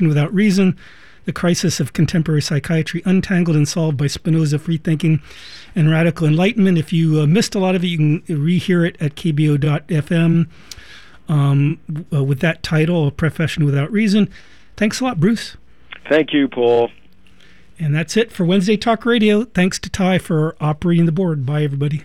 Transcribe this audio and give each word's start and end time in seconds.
Without 0.00 0.32
Reason, 0.34 0.76
The 1.24 1.32
Crisis 1.32 1.80
of 1.80 1.94
Contemporary 1.94 2.42
Psychiatry, 2.42 3.00
Untangled 3.06 3.56
and 3.56 3.66
Solved 3.66 3.96
by 3.96 4.06
Spinoza, 4.06 4.58
Free 4.58 4.76
Thinking, 4.76 5.22
and 5.74 5.90
Radical 5.90 6.26
Enlightenment. 6.26 6.76
If 6.76 6.92
you 6.92 7.22
uh, 7.22 7.26
missed 7.26 7.54
a 7.54 7.58
lot 7.58 7.74
of 7.74 7.82
it, 7.82 7.86
you 7.86 7.96
can 7.96 8.20
rehear 8.24 8.86
it 8.86 8.98
at 9.00 9.14
kboo.fm 9.14 10.46
um, 11.30 11.80
uh, 12.12 12.22
with 12.22 12.40
that 12.40 12.62
title, 12.62 13.06
A 13.06 13.10
Profession 13.10 13.64
Without 13.64 13.90
Reason. 13.90 14.28
Thanks 14.76 15.00
a 15.00 15.04
lot, 15.04 15.20
Bruce. 15.20 15.56
Thank 16.06 16.34
you, 16.34 16.48
Paul. 16.48 16.90
And 17.78 17.94
that's 17.94 18.14
it 18.14 18.30
for 18.30 18.44
Wednesday 18.44 18.76
Talk 18.76 19.06
Radio. 19.06 19.44
Thanks 19.44 19.78
to 19.78 19.88
Ty 19.88 20.18
for 20.18 20.54
operating 20.60 21.06
the 21.06 21.12
board. 21.12 21.46
Bye, 21.46 21.62
everybody. 21.62 22.04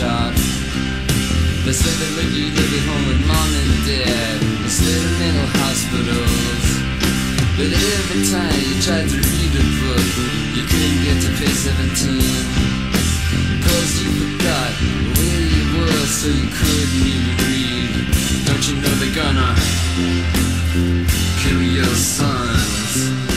Shot. 0.00 0.32
They 1.64 1.76
said 1.76 1.92
they 2.00 2.10
would 2.16 2.32
you 2.32 2.48
live 2.56 2.72
at 2.72 2.84
home 2.88 3.04
with 3.04 3.20
mom 3.28 3.50
and 3.52 3.72
dad 3.84 4.40
instead 4.64 4.96
of 4.96 5.12
mental 5.20 5.48
hospitals. 5.60 6.64
But 7.60 7.68
every 7.68 8.22
time 8.32 8.56
you 8.64 8.80
tried 8.80 9.08
to 9.12 9.18
read 9.20 9.52
a 9.60 9.64
book, 9.84 10.08
you 10.56 10.64
couldn't 10.64 11.00
get 11.04 11.16
to 11.20 11.30
page 11.36 11.60
17. 11.68 12.16
Cause 13.60 13.92
you 14.00 14.08
forgot 14.24 14.72
where 15.20 15.44
you 15.52 15.64
were, 15.76 16.06
so 16.08 16.32
you 16.32 16.48
couldn't 16.48 17.04
even 17.04 17.36
read. 17.44 17.92
Don't 18.48 18.64
you 18.68 18.80
know 18.80 18.94
they're 19.04 19.12
gonna 19.20 19.52
kill 21.44 21.60
your 21.60 21.92
sons? 21.92 23.29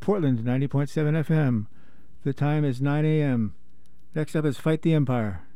Portland 0.00 0.40
90.7 0.40 1.24
FM. 1.26 1.66
The 2.24 2.32
time 2.32 2.64
is 2.64 2.80
9 2.80 3.04
a.m. 3.04 3.54
Next 4.14 4.34
up 4.34 4.44
is 4.44 4.58
Fight 4.58 4.82
the 4.82 4.94
Empire. 4.94 5.47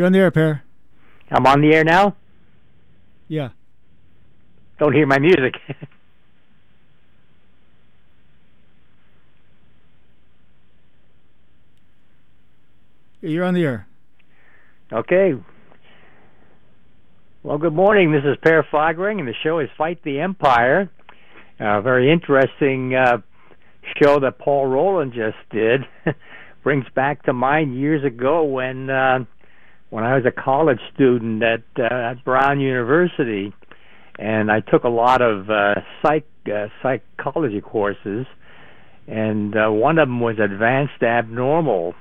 You're 0.00 0.06
on 0.06 0.12
the 0.12 0.18
air, 0.18 0.30
Per. 0.30 0.62
I'm 1.30 1.46
on 1.46 1.60
the 1.60 1.74
air 1.74 1.84
now. 1.84 2.16
Yeah. 3.28 3.50
Don't 4.78 4.94
hear 4.94 5.06
my 5.06 5.18
music. 5.18 5.56
You're 13.20 13.44
on 13.44 13.52
the 13.52 13.62
air. 13.62 13.86
okay. 14.90 15.34
Well, 17.42 17.58
good 17.58 17.74
morning. 17.74 18.10
This 18.10 18.24
is 18.24 18.38
Per 18.40 18.62
Fogring, 18.72 19.18
and 19.18 19.28
the 19.28 19.34
show 19.42 19.58
is 19.58 19.68
Fight 19.76 20.02
the 20.02 20.20
Empire. 20.20 20.88
A 21.58 21.82
very 21.82 22.10
interesting 22.10 22.94
uh, 22.94 23.18
show 24.02 24.18
that 24.20 24.38
Paul 24.38 24.64
Rowland 24.64 25.12
just 25.12 25.36
did. 25.50 25.82
Brings 26.62 26.86
back 26.94 27.24
to 27.24 27.34
mind 27.34 27.78
years 27.78 28.02
ago 28.02 28.44
when 28.44 28.88
uh, 28.88 29.26
when 29.90 30.04
I 30.04 30.14
was 30.14 30.24
a 30.24 30.30
college 30.30 30.78
student 30.94 31.42
at 31.42 31.62
uh, 31.78 32.12
at 32.12 32.24
Brown 32.24 32.60
University, 32.60 33.52
and 34.18 34.50
I 34.50 34.60
took 34.60 34.84
a 34.84 34.88
lot 34.88 35.20
of 35.20 35.50
uh, 35.50 35.74
psych 36.02 36.26
uh, 36.46 36.66
psychology 36.82 37.60
courses, 37.60 38.26
and 39.06 39.54
uh, 39.56 39.70
one 39.70 39.98
of 39.98 40.08
them 40.08 40.20
was 40.20 40.36
advanced 40.38 41.02
abnormal. 41.02 41.94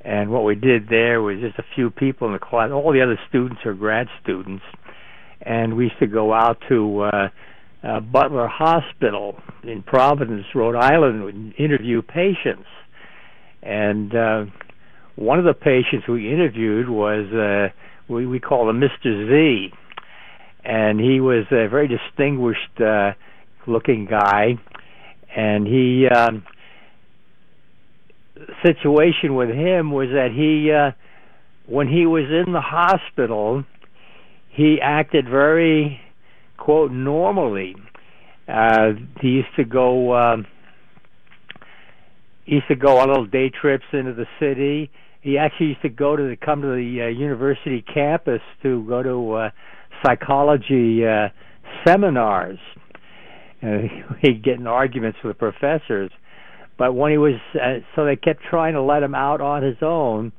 And 0.00 0.30
what 0.30 0.44
we 0.44 0.54
did 0.54 0.88
there 0.90 1.22
was 1.22 1.38
just 1.40 1.58
a 1.58 1.64
few 1.74 1.90
people 1.90 2.26
in 2.26 2.34
the 2.34 2.38
class. 2.38 2.70
All 2.70 2.92
the 2.92 3.00
other 3.00 3.18
students 3.28 3.62
are 3.64 3.72
grad 3.72 4.06
students, 4.22 4.62
and 5.40 5.76
we 5.76 5.84
used 5.84 5.98
to 6.00 6.06
go 6.06 6.32
out 6.34 6.58
to 6.68 7.00
uh, 7.00 7.28
uh, 7.82 8.00
Butler 8.00 8.46
Hospital 8.48 9.36
in 9.62 9.82
Providence, 9.82 10.44
Rhode 10.54 10.76
Island, 10.76 11.22
and 11.22 11.54
interview 11.58 12.02
patients. 12.02 12.68
And 13.62 14.14
uh, 14.14 14.44
one 15.16 15.38
of 15.38 15.44
the 15.44 15.54
patients 15.54 16.08
we 16.08 16.32
interviewed 16.32 16.88
was 16.88 17.26
uh, 17.32 17.72
we 18.12 18.26
we 18.26 18.40
call 18.40 18.68
him 18.68 18.80
Mr. 18.80 19.28
Z, 19.28 19.72
and 20.64 21.00
he 21.00 21.20
was 21.20 21.44
a 21.50 21.68
very 21.68 21.88
distinguished 21.88 22.80
uh, 22.80 23.12
looking 23.66 24.06
guy, 24.06 24.58
and 25.34 25.66
he. 25.66 26.06
Um, 26.08 26.44
situation 28.64 29.34
with 29.34 29.50
him 29.50 29.90
was 29.92 30.08
that 30.08 30.30
he, 30.34 30.72
uh, 30.72 30.92
when 31.66 31.88
he 31.88 32.06
was 32.06 32.24
in 32.24 32.52
the 32.52 32.60
hospital, 32.60 33.64
he 34.50 34.78
acted 34.82 35.28
very, 35.28 36.00
quote, 36.56 36.92
normally. 36.92 37.76
Uh, 38.48 38.92
he 39.20 39.28
used 39.28 39.54
to 39.56 39.64
go. 39.64 40.14
Um, 40.14 40.46
he 42.44 42.56
used 42.56 42.68
to 42.68 42.76
go 42.76 42.98
on 42.98 43.08
little 43.08 43.26
day 43.26 43.48
trips 43.50 43.86
into 43.92 44.12
the 44.12 44.26
city. 44.38 44.90
He 45.24 45.38
actually 45.38 45.68
used 45.68 45.80
to 45.82 45.88
go 45.88 46.16
to 46.16 46.22
the, 46.22 46.36
come 46.36 46.60
to 46.60 46.68
the 46.68 47.04
uh, 47.04 47.06
university 47.06 47.82
campus 47.82 48.42
to 48.62 48.84
go 48.86 49.02
to 49.02 49.32
uh, 49.32 49.50
psychology 50.04 51.00
uh, 51.06 51.28
seminars. 51.86 52.58
And 53.62 53.88
he'd 54.20 54.44
get 54.44 54.58
in 54.58 54.66
arguments 54.66 55.18
with 55.24 55.38
professors, 55.38 56.10
but 56.76 56.92
when 56.92 57.10
he 57.10 57.16
was 57.16 57.40
uh, 57.54 57.78
so 57.96 58.04
they 58.04 58.16
kept 58.16 58.42
trying 58.50 58.74
to 58.74 58.82
let 58.82 59.02
him 59.02 59.14
out 59.14 59.40
on 59.40 59.62
his 59.62 59.78
own. 59.80 60.30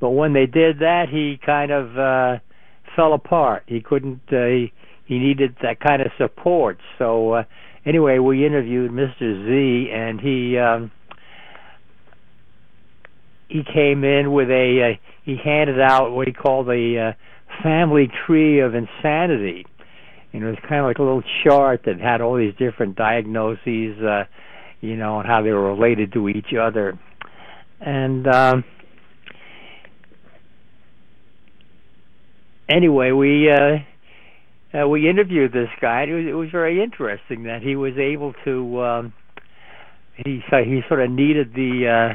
But 0.00 0.10
when 0.10 0.34
they 0.34 0.46
did 0.46 0.78
that, 0.78 1.06
he 1.10 1.40
kind 1.44 1.72
of 1.72 1.98
uh, 1.98 2.38
fell 2.94 3.14
apart. 3.14 3.64
He 3.66 3.80
couldn't. 3.80 4.20
Uh, 4.30 4.46
he, 4.46 4.72
he 5.06 5.18
needed 5.18 5.56
that 5.62 5.80
kind 5.80 6.00
of 6.00 6.12
support. 6.16 6.78
So 6.98 7.32
uh, 7.32 7.42
anyway, 7.84 8.18
we 8.18 8.46
interviewed 8.46 8.92
Mr. 8.92 9.18
Z, 9.18 9.90
and 9.92 10.20
he. 10.20 10.56
Um, 10.58 10.92
he 13.48 13.62
came 13.62 14.04
in 14.04 14.32
with 14.32 14.48
a 14.50 14.92
uh, 14.92 14.98
he 15.24 15.36
handed 15.42 15.80
out 15.80 16.12
what 16.12 16.26
he 16.26 16.32
called 16.32 16.68
a 16.68 16.98
uh, 16.98 17.12
family 17.62 18.08
tree 18.26 18.60
of 18.60 18.74
insanity 18.74 19.66
and 20.32 20.42
it 20.42 20.46
was 20.46 20.58
kind 20.68 20.80
of 20.80 20.84
like 20.84 20.98
a 20.98 21.02
little 21.02 21.22
chart 21.44 21.82
that 21.86 21.98
had 21.98 22.20
all 22.20 22.36
these 22.36 22.54
different 22.58 22.94
diagnoses 22.96 23.98
uh 24.02 24.24
you 24.80 24.96
know 24.96 25.18
and 25.18 25.28
how 25.28 25.42
they 25.42 25.50
were 25.50 25.74
related 25.74 26.12
to 26.12 26.28
each 26.28 26.52
other 26.60 26.98
and 27.80 28.26
um 28.28 28.64
anyway 32.68 33.10
we 33.10 33.50
uh 33.50 33.78
uh, 34.72 34.86
we 34.86 35.08
interviewed 35.08 35.52
this 35.52 35.68
guy. 35.80 36.02
And 36.02 36.10
it 36.10 36.14
was, 36.14 36.26
it 36.26 36.34
was 36.34 36.48
very 36.50 36.82
interesting 36.82 37.44
that 37.44 37.62
he 37.62 37.76
was 37.76 37.94
able 37.98 38.34
to. 38.44 38.82
Um, 38.82 39.12
he 40.16 40.42
he 40.50 40.80
sort 40.88 41.00
of 41.00 41.10
needed 41.10 41.54
the 41.54 41.86
uh, 41.86 42.14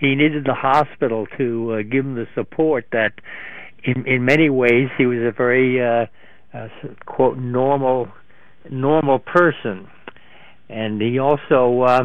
he 0.00 0.14
needed 0.14 0.44
the 0.44 0.54
hospital 0.54 1.26
to 1.36 1.74
uh, 1.74 1.82
give 1.82 2.06
him 2.06 2.14
the 2.14 2.26
support 2.34 2.86
that 2.92 3.12
in 3.84 4.06
in 4.06 4.24
many 4.24 4.48
ways 4.48 4.88
he 4.96 5.06
was 5.06 5.18
a 5.18 5.32
very 5.36 5.80
uh, 5.80 6.06
uh, 6.56 6.68
quote 7.06 7.36
normal 7.36 8.08
normal 8.70 9.18
person. 9.18 9.88
And 10.68 11.00
he 11.00 11.18
also 11.18 11.82
uh, 11.82 12.02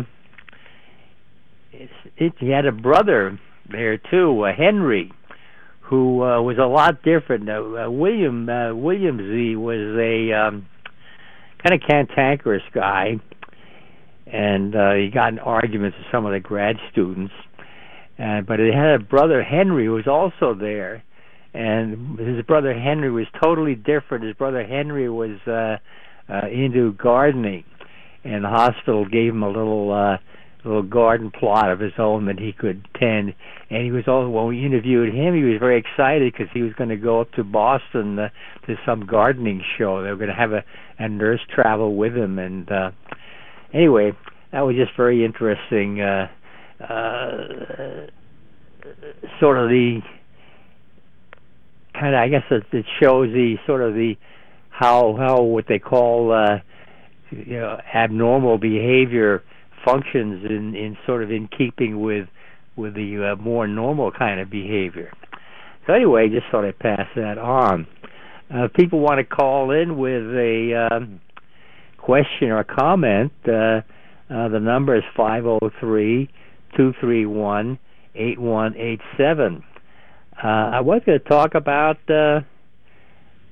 it, 1.71 2.33
he 2.39 2.50
had 2.50 2.65
a 2.65 2.71
brother 2.71 3.39
there 3.71 3.97
too 3.97 4.42
uh, 4.44 4.53
Henry 4.56 5.12
who 5.81 6.24
uh, 6.24 6.42
was 6.42 6.57
a 6.57 6.65
lot 6.65 7.03
different. 7.03 7.47
Uh, 7.47 7.86
uh, 7.86 7.89
William 7.89 8.50
uh, 8.50 8.74
William 8.74 9.18
Z 9.18 9.56
was 9.56 9.97
a 9.97 10.33
um, 10.33 10.68
kind 11.63 11.81
of 11.81 11.88
cantankerous 11.88 12.63
guy 12.74 13.19
and 14.27 14.75
uh, 14.75 14.94
he 14.94 15.09
got 15.13 15.30
in 15.30 15.39
arguments 15.39 15.97
with 15.97 16.07
some 16.12 16.25
of 16.25 16.31
the 16.31 16.39
grad 16.39 16.77
students 16.92 17.33
and 18.18 18.46
but 18.46 18.60
it 18.60 18.74
had 18.74 19.02
a 19.02 19.04
brother 19.04 19.44
Henry 19.44 19.86
who 19.86 19.94
was 19.94 20.08
also 20.08 20.54
there, 20.54 21.04
and 21.54 22.20
his 22.20 22.46
brother 22.46 22.74
Henry 22.74 23.12
was 23.12 23.28
totally 23.42 23.76
different. 23.76 24.24
His 24.26 24.36
brother 24.36 24.66
Henry 24.66 25.10
was 25.10 25.38
uh, 25.48 25.78
uh, 26.32 26.48
into 26.48 26.94
gardening, 26.94 27.64
and 28.24 28.44
the 28.44 28.50
hospital 28.50 29.06
gave 29.06 29.34
him 29.34 29.44
a 29.44 29.50
little 29.50 29.92
uh, 29.92 30.18
little 30.66 30.84
garden 30.84 31.32
plot 31.32 31.72
of 31.72 31.80
his 31.80 31.94
own 31.98 32.26
that 32.26 32.40
he 32.40 32.52
could 32.52 32.88
tend. 33.00 33.34
And 33.70 33.84
he 33.84 33.92
was 33.92 34.04
also 34.08 34.30
when 34.30 34.48
we 34.48 34.66
interviewed 34.66 35.14
him, 35.14 35.36
he 35.36 35.44
was 35.44 35.60
very 35.60 35.78
excited 35.78 36.34
because 36.34 36.48
he 36.54 36.62
was 36.62 36.74
going 36.74 36.90
to 36.90 36.98
go 36.98 37.22
up 37.22 37.32
to 37.34 37.44
Boston 37.44 38.18
uh, 38.18 38.30
to 38.66 38.76
some 38.86 39.06
gardening 39.06 39.62
show. 39.78 40.02
They 40.02 40.10
were 40.10 40.18
going 40.18 40.30
to 40.30 40.36
have 40.36 40.54
a, 40.54 40.64
a 41.00 41.08
nurse 41.08 41.42
travel 41.54 41.96
with 41.96 42.16
him, 42.16 42.40
and 42.40 42.72
uh, 42.72 42.92
anyway, 43.74 44.14
that 44.52 44.62
was 44.62 44.76
just 44.76 44.96
very 44.98 45.24
interesting. 45.24 46.02
Uh, 46.02 46.28
sort 49.39 49.57
of 49.57 49.69
the 49.69 50.00
kind 51.94 52.13
of 52.13 52.19
I 52.19 52.27
guess 52.27 52.44
it, 52.51 52.63
it 52.72 52.86
shows 53.01 53.31
the 53.33 53.56
sort 53.66 53.81
of 53.81 53.94
the 53.94 54.16
how 54.69 55.16
how 55.18 55.42
what 55.42 55.66
they 55.68 55.80
call 55.80 56.33
uh, 56.33 56.60
you 57.31 57.60
know 57.60 57.77
abnormal 57.94 58.57
behavior 58.57 59.44
functions 59.86 60.45
in 60.50 60.75
in 60.75 60.98
sort 61.06 61.24
of 61.24 61.31
in 61.31 61.48
keeping 61.57 62.01
with 62.01 62.27
with 62.75 62.94
the 62.95 63.33
uh, 63.33 63.42
more 63.42 63.68
normal 63.68 64.12
kind 64.12 64.39
of 64.39 64.50
behavior. 64.50 65.12
So 65.88 65.94
anyway, 65.94 66.30
just 66.30 66.48
thought 66.51 66.66
I'd 66.66 66.80
pass 66.80 67.07
that 67.16 67.38
on. 67.38 67.88
Uh, 68.54 68.68
people 68.75 69.00
want 69.00 69.19
to 69.19 69.24
call 69.24 69.71
in 69.71 69.98
with 69.98 70.24
a 70.24 70.88
um, 70.92 71.21
question 71.98 72.50
or 72.50 72.60
a 72.60 72.66
comment. 72.66 73.31
Uh, 73.48 73.81
uh, 74.28 74.50
the 74.50 74.60
number 74.60 74.95
is 74.95 75.04
five 75.16 75.44
zero 75.44 75.60
oh 75.62 75.69
three 75.80 76.30
two 76.75 76.94
three 77.00 77.25
one 77.25 77.80
eight 78.16 78.39
one 78.39 78.75
eight 78.77 79.01
seven. 79.18 79.63
Uh, 80.42 80.48
I 80.48 80.81
was 80.81 81.01
going 81.06 81.19
to 81.19 81.30
talk 81.30 81.56
about 81.56 81.98
uh, 82.10 82.42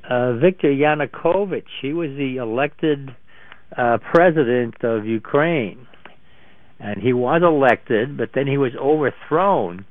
uh, 0.10 0.34
Viktor 0.34 0.68
Yanukovych. 0.68 1.66
He 1.82 1.94
was 1.94 2.10
the 2.18 2.38
elected 2.38 3.16
uh, 3.78 3.98
president 4.14 4.76
of 4.84 5.06
Ukraine, 5.06 5.88
and 6.80 7.02
he 7.02 7.14
was 7.14 7.42
elected, 7.44 8.18
but 8.18 8.32
then 8.36 8.48
he 8.48 8.58
was 8.58 8.74
overthrown 8.80 9.86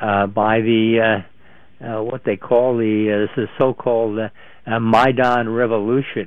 uh, 0.00 0.26
by 0.26 0.60
the 0.60 1.22
uh, 1.82 1.86
uh, 1.86 2.02
what 2.02 2.22
they 2.24 2.36
call 2.36 2.76
the 2.76 3.26
uh, 3.28 3.34
this 3.34 3.44
is 3.44 3.48
so-called 3.58 4.18
uh, 4.18 4.28
uh, 4.66 4.80
Maidan 4.80 5.48
Revolution. 5.48 6.26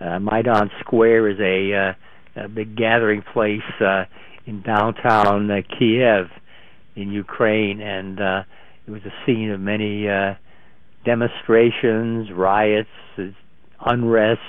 Uh, 0.00 0.18
Maidan 0.18 0.70
Square 0.80 1.30
is 1.30 1.38
a, 1.40 1.94
uh, 2.40 2.44
a 2.44 2.48
big 2.48 2.76
gathering 2.76 3.22
place 3.32 3.60
uh, 3.80 4.04
in 4.46 4.62
downtown 4.62 5.50
uh, 5.50 5.62
Kiev 5.78 6.26
in 6.96 7.10
Ukraine, 7.10 7.80
and 7.80 8.20
uh, 8.20 8.42
it 8.86 8.90
was 8.90 9.02
a 9.04 9.12
scene 9.24 9.50
of 9.50 9.60
many 9.60 10.08
uh, 10.08 10.34
demonstrations, 11.04 12.30
riots, 12.32 12.88
unrest, 13.84 14.40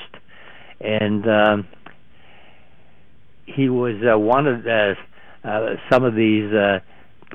and 0.80 1.26
um, 1.28 1.68
he 3.46 3.70
was 3.70 3.96
uh, 4.04 4.18
one 4.18 4.48
of 4.48 4.64
the, 4.64 4.94
uh, 5.44 5.76
some 5.92 6.04
of 6.04 6.16
these 6.16 6.52
uh, 6.54 6.80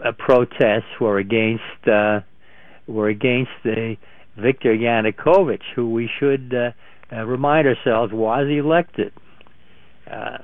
uh, 0.05 0.13
protests 0.19 1.01
were 1.01 1.19
against 1.19 1.89
uh, 1.91 2.21
were 2.87 3.09
against 3.09 3.51
the 3.65 3.97
Viktor 4.37 4.75
Yanukovych, 4.75 5.63
who 5.75 5.91
we 5.91 6.09
should 6.19 6.55
uh, 6.55 6.71
uh, 7.15 7.25
remind 7.25 7.67
ourselves 7.67 8.13
was 8.13 8.47
elected. 8.49 9.13
Uh, 10.11 10.39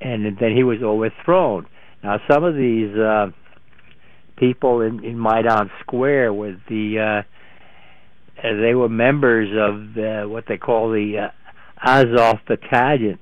and 0.00 0.36
then 0.38 0.54
he 0.54 0.62
was 0.62 0.78
overthrown. 0.82 1.66
Now, 2.02 2.20
some 2.30 2.44
of 2.44 2.54
these 2.54 2.94
uh, 2.96 3.28
people 4.36 4.80
in, 4.80 5.04
in 5.04 5.18
Maidan 5.18 5.70
Square 5.80 6.34
with 6.34 6.56
the 6.68 7.22
uh, 7.22 7.28
they 8.42 8.74
were 8.74 8.88
members 8.88 9.48
of 9.50 9.94
the, 9.94 10.24
what 10.28 10.44
they 10.46 10.56
call 10.56 10.90
the 10.90 11.26
uh, 11.26 11.88
Azov 11.88 12.38
Battalion, 12.46 13.18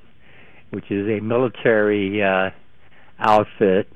which 0.71 0.90
is 0.90 1.06
a 1.09 1.23
military 1.23 2.23
uh, 2.23 2.50
outfit, 3.18 3.88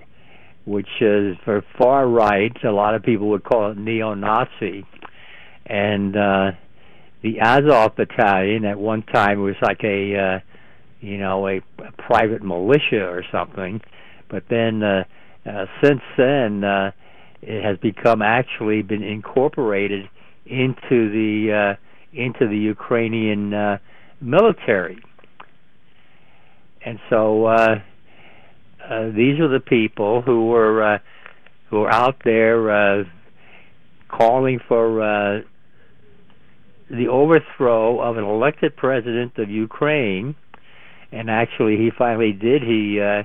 which 0.64 0.88
is 1.00 1.36
for 1.44 1.62
far 1.78 2.08
right. 2.08 2.52
A 2.64 2.70
lot 2.70 2.94
of 2.94 3.02
people 3.02 3.28
would 3.30 3.44
call 3.44 3.70
it 3.70 3.76
neo-Nazi, 3.76 4.84
and 5.66 6.16
uh, 6.16 6.50
the 7.22 7.40
Azov 7.40 7.96
Battalion 7.96 8.64
at 8.64 8.78
one 8.78 9.02
time 9.02 9.42
was 9.42 9.56
like 9.60 9.82
a 9.84 10.16
uh, 10.16 10.49
you 11.00 11.18
know, 11.18 11.46
a, 11.48 11.56
a 11.78 11.92
private 11.98 12.42
militia 12.42 13.04
or 13.06 13.24
something. 13.32 13.80
But 14.28 14.44
then 14.48 14.82
uh, 14.82 15.04
uh, 15.46 15.66
since 15.82 16.02
then, 16.16 16.62
uh, 16.64 16.92
it 17.42 17.64
has 17.64 17.78
become 17.78 18.22
actually 18.22 18.82
been 18.82 19.02
incorporated 19.02 20.08
into 20.46 21.10
the 21.10 21.76
uh, 21.76 22.16
into 22.16 22.48
the 22.48 22.56
Ukrainian 22.56 23.54
uh, 23.54 23.78
military. 24.20 24.98
And 26.84 26.98
so 27.08 27.46
uh, 27.46 27.76
uh, 28.88 29.06
these 29.10 29.38
are 29.40 29.48
the 29.48 29.62
people 29.64 30.22
who 30.22 30.48
were 30.48 30.94
uh, 30.94 30.98
who 31.70 31.82
are 31.82 31.92
out 31.92 32.16
there 32.24 32.70
uh, 32.70 33.04
calling 34.08 34.58
for 34.66 35.02
uh, 35.02 35.40
the 36.90 37.06
overthrow 37.08 38.00
of 38.00 38.16
an 38.16 38.24
elected 38.24 38.76
president 38.76 39.38
of 39.38 39.48
Ukraine 39.48 40.34
and 41.12 41.30
actually 41.30 41.76
he 41.76 41.90
finally 41.96 42.32
did. 42.32 42.62
He 42.62 43.00
uh, 43.00 43.24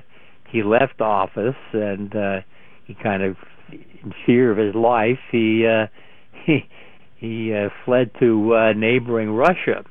he 0.50 0.62
left 0.62 1.00
office 1.00 1.56
and 1.72 2.14
uh, 2.14 2.40
he 2.84 2.94
kind 2.94 3.22
of 3.22 3.36
in 3.70 4.12
fear 4.24 4.50
of 4.50 4.58
his 4.58 4.74
life 4.74 5.18
he 5.30 5.66
uh, 5.66 5.86
he 6.46 6.68
he 7.16 7.52
uh, 7.52 7.70
fled 7.84 8.10
to 8.20 8.54
uh, 8.54 8.72
neighboring 8.74 9.30
Russia. 9.30 9.84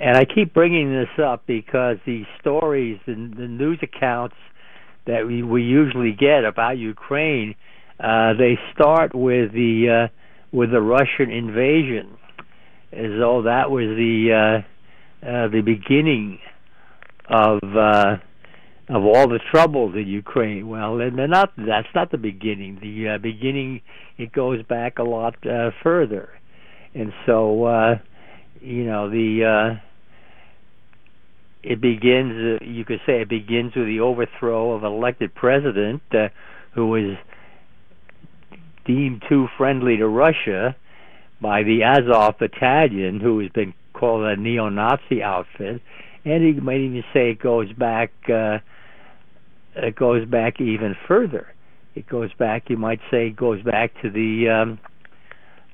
And 0.00 0.16
I 0.16 0.24
keep 0.24 0.54
bringing 0.54 0.92
this 0.92 1.22
up 1.22 1.42
because 1.46 1.96
the 2.06 2.22
stories 2.40 3.00
and 3.06 3.36
the 3.36 3.48
news 3.48 3.80
accounts 3.82 4.36
that 5.06 5.26
we, 5.26 5.42
we 5.42 5.62
usually 5.62 6.12
get 6.12 6.44
about 6.44 6.78
Ukraine, 6.78 7.56
uh, 7.98 8.34
they 8.38 8.58
start 8.72 9.14
with 9.14 9.52
the 9.52 10.06
uh, 10.06 10.14
with 10.52 10.70
the 10.70 10.80
Russian 10.80 11.30
invasion, 11.30 12.16
as 12.92 13.10
though 13.18 13.42
that 13.42 13.70
was 13.70 13.84
the 13.96 14.62
uh, 15.22 15.26
uh, 15.26 15.48
the 15.48 15.60
beginning 15.60 16.38
of 17.28 17.58
uh, 17.76 18.16
of 18.88 19.04
all 19.04 19.28
the 19.28 19.40
troubles 19.50 19.94
in 19.94 20.06
Ukraine. 20.06 20.68
Well, 20.68 21.00
and 21.00 21.18
they're 21.18 21.28
not. 21.28 21.52
That's 21.56 21.88
not 21.94 22.10
the 22.10 22.18
beginning. 22.18 22.78
The 22.80 23.14
uh, 23.14 23.18
beginning 23.18 23.82
it 24.16 24.32
goes 24.32 24.62
back 24.62 24.98
a 24.98 25.02
lot 25.02 25.34
uh, 25.46 25.70
further, 25.82 26.30
and 26.94 27.12
so 27.26 27.64
uh, 27.64 27.98
you 28.60 28.84
know 28.84 29.10
the. 29.10 29.76
Uh, 29.76 29.80
it 31.62 31.80
begins. 31.80 32.60
Uh, 32.60 32.64
you 32.64 32.84
could 32.84 33.00
say 33.04 33.20
it 33.20 33.28
begins 33.28 33.74
with 33.76 33.86
the 33.86 34.00
overthrow 34.00 34.72
of 34.72 34.84
an 34.84 34.92
elected 34.92 35.34
president 35.34 36.02
uh, 36.12 36.28
who 36.74 36.86
was 36.86 37.16
deemed 38.86 39.22
too 39.28 39.48
friendly 39.58 39.98
to 39.98 40.08
Russia 40.08 40.74
by 41.40 41.62
the 41.62 41.82
Azov 41.84 42.38
Battalion, 42.38 43.20
who 43.20 43.38
has 43.40 43.50
been 43.50 43.74
called 43.92 44.24
a 44.24 44.36
neo-Nazi 44.36 45.22
outfit, 45.22 45.80
and 46.24 46.44
you 46.44 46.60
might 46.60 46.80
even 46.80 47.04
say 47.12 47.30
it 47.30 47.40
goes 47.40 47.72
back. 47.72 48.10
Uh, 48.28 48.58
it 49.76 49.94
goes 49.94 50.26
back 50.26 50.60
even 50.60 50.96
further. 51.06 51.46
It 51.94 52.08
goes 52.08 52.32
back. 52.34 52.64
You 52.68 52.76
might 52.76 53.00
say 53.10 53.28
it 53.28 53.36
goes 53.36 53.62
back 53.62 53.92
to 54.02 54.10
the 54.10 54.48
um, 54.48 54.78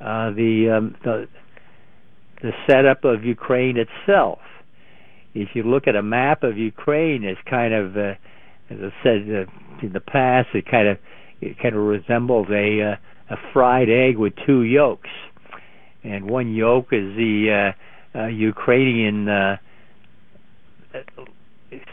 uh, 0.00 0.30
the, 0.30 0.76
um, 0.76 0.96
the 1.04 1.28
the 2.42 2.52
setup 2.68 3.04
of 3.04 3.24
Ukraine 3.24 3.76
itself. 3.78 4.40
If 5.34 5.50
you 5.54 5.62
look 5.62 5.88
at 5.88 5.96
a 5.96 6.02
map 6.02 6.42
of 6.42 6.56
Ukraine, 6.58 7.24
it's 7.24 7.40
kind 7.48 7.74
of, 7.74 7.96
uh, 7.96 8.14
as 8.70 8.78
I 8.80 8.92
said 9.02 9.22
uh, 9.28 9.84
in 9.84 9.92
the 9.92 10.00
past, 10.00 10.48
it 10.54 10.66
kind 10.70 10.88
of 10.88 10.98
it 11.40 11.58
kind 11.60 11.74
of 11.74 11.82
resembles 11.82 12.48
a 12.50 12.82
uh, 12.82 12.96
a 13.34 13.36
fried 13.52 13.88
egg 13.88 14.18
with 14.18 14.34
two 14.46 14.62
yolks, 14.62 15.10
and 16.04 16.28
one 16.28 16.54
yoke 16.54 16.92
is 16.92 17.16
the 17.16 17.72
uh, 18.14 18.18
uh, 18.18 18.26
Ukrainian 18.26 19.28
uh, 19.28 19.56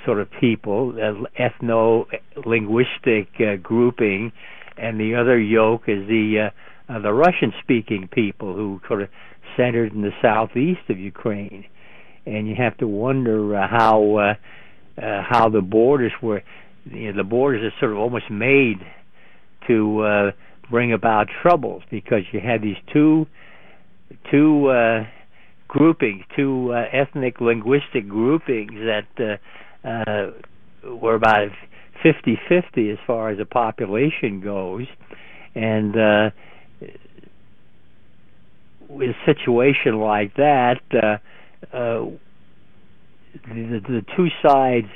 sort 0.05 0.19
of 0.19 0.27
people, 0.39 0.93
uh, 0.97 1.13
ethno-linguistic 1.41 3.29
uh, 3.39 3.55
grouping, 3.63 4.31
and 4.77 4.99
the 4.99 5.15
other 5.15 5.39
yoke 5.39 5.83
is 5.87 6.07
the 6.07 6.49
uh, 6.89 6.99
the 6.99 7.11
Russian-speaking 7.13 8.09
people 8.11 8.53
who 8.53 8.81
sort 8.87 9.01
of 9.01 9.09
centered 9.55 9.93
in 9.93 10.01
the 10.01 10.11
southeast 10.21 10.81
of 10.89 10.99
Ukraine, 10.99 11.65
and 12.25 12.47
you 12.47 12.55
have 12.55 12.77
to 12.77 12.87
wonder 12.87 13.55
how 13.57 14.35
how 14.97 15.49
the 15.49 15.61
borders 15.61 16.11
were. 16.21 16.43
You 16.85 17.11
know, 17.11 17.17
the 17.17 17.23
borders 17.23 17.63
are 17.63 17.73
sort 17.79 17.91
of 17.91 17.97
almost 17.97 18.29
made 18.29 18.79
to 19.67 20.33
bring 20.69 20.91
about 20.93 21.27
troubles 21.41 21.83
because 21.89 22.21
you 22.31 22.39
had 22.39 22.61
these 22.61 22.77
two 22.91 23.27
two 24.29 24.67
uh, 24.67 25.03
groupings, 25.67 26.23
two 26.35 26.73
uh, 26.73 26.85
ethnic 26.91 27.41
linguistic 27.41 28.07
groupings 28.07 28.71
that 28.73 29.07
uh, 29.19 29.87
uh, 29.87 30.31
we're 30.83 31.15
about 31.15 31.49
50-50 32.03 32.91
as 32.91 32.97
far 33.05 33.29
as 33.29 33.37
the 33.37 33.45
population 33.45 34.41
goes, 34.41 34.85
and 35.55 35.95
uh, 35.95 36.29
with 38.89 39.09
a 39.09 39.25
situation 39.25 39.99
like 39.99 40.35
that, 40.35 40.81
the, 40.91 41.19
the 43.45 44.05
two 44.15 44.27
sides, 44.45 44.87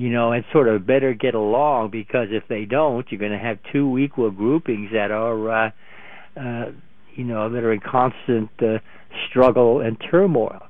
you 0.00 0.08
know, 0.08 0.32
and 0.32 0.44
sort 0.50 0.68
of 0.68 0.86
better 0.86 1.12
get 1.12 1.34
along 1.34 1.90
because 1.90 2.28
if 2.30 2.44
they 2.48 2.64
don't, 2.64 3.06
you're 3.10 3.20
going 3.20 3.32
to 3.32 3.38
have 3.38 3.58
two 3.70 3.98
equal 3.98 4.30
groupings 4.30 4.90
that 4.92 5.10
are, 5.10 5.66
uh, 5.66 5.70
uh, 6.40 6.70
you 7.16 7.24
know, 7.24 7.50
that 7.50 7.62
are 7.62 7.72
in 7.72 7.80
constant 7.80 8.50
uh, 8.60 8.78
struggle 9.28 9.80
and 9.80 9.96
turmoil. 10.10 10.62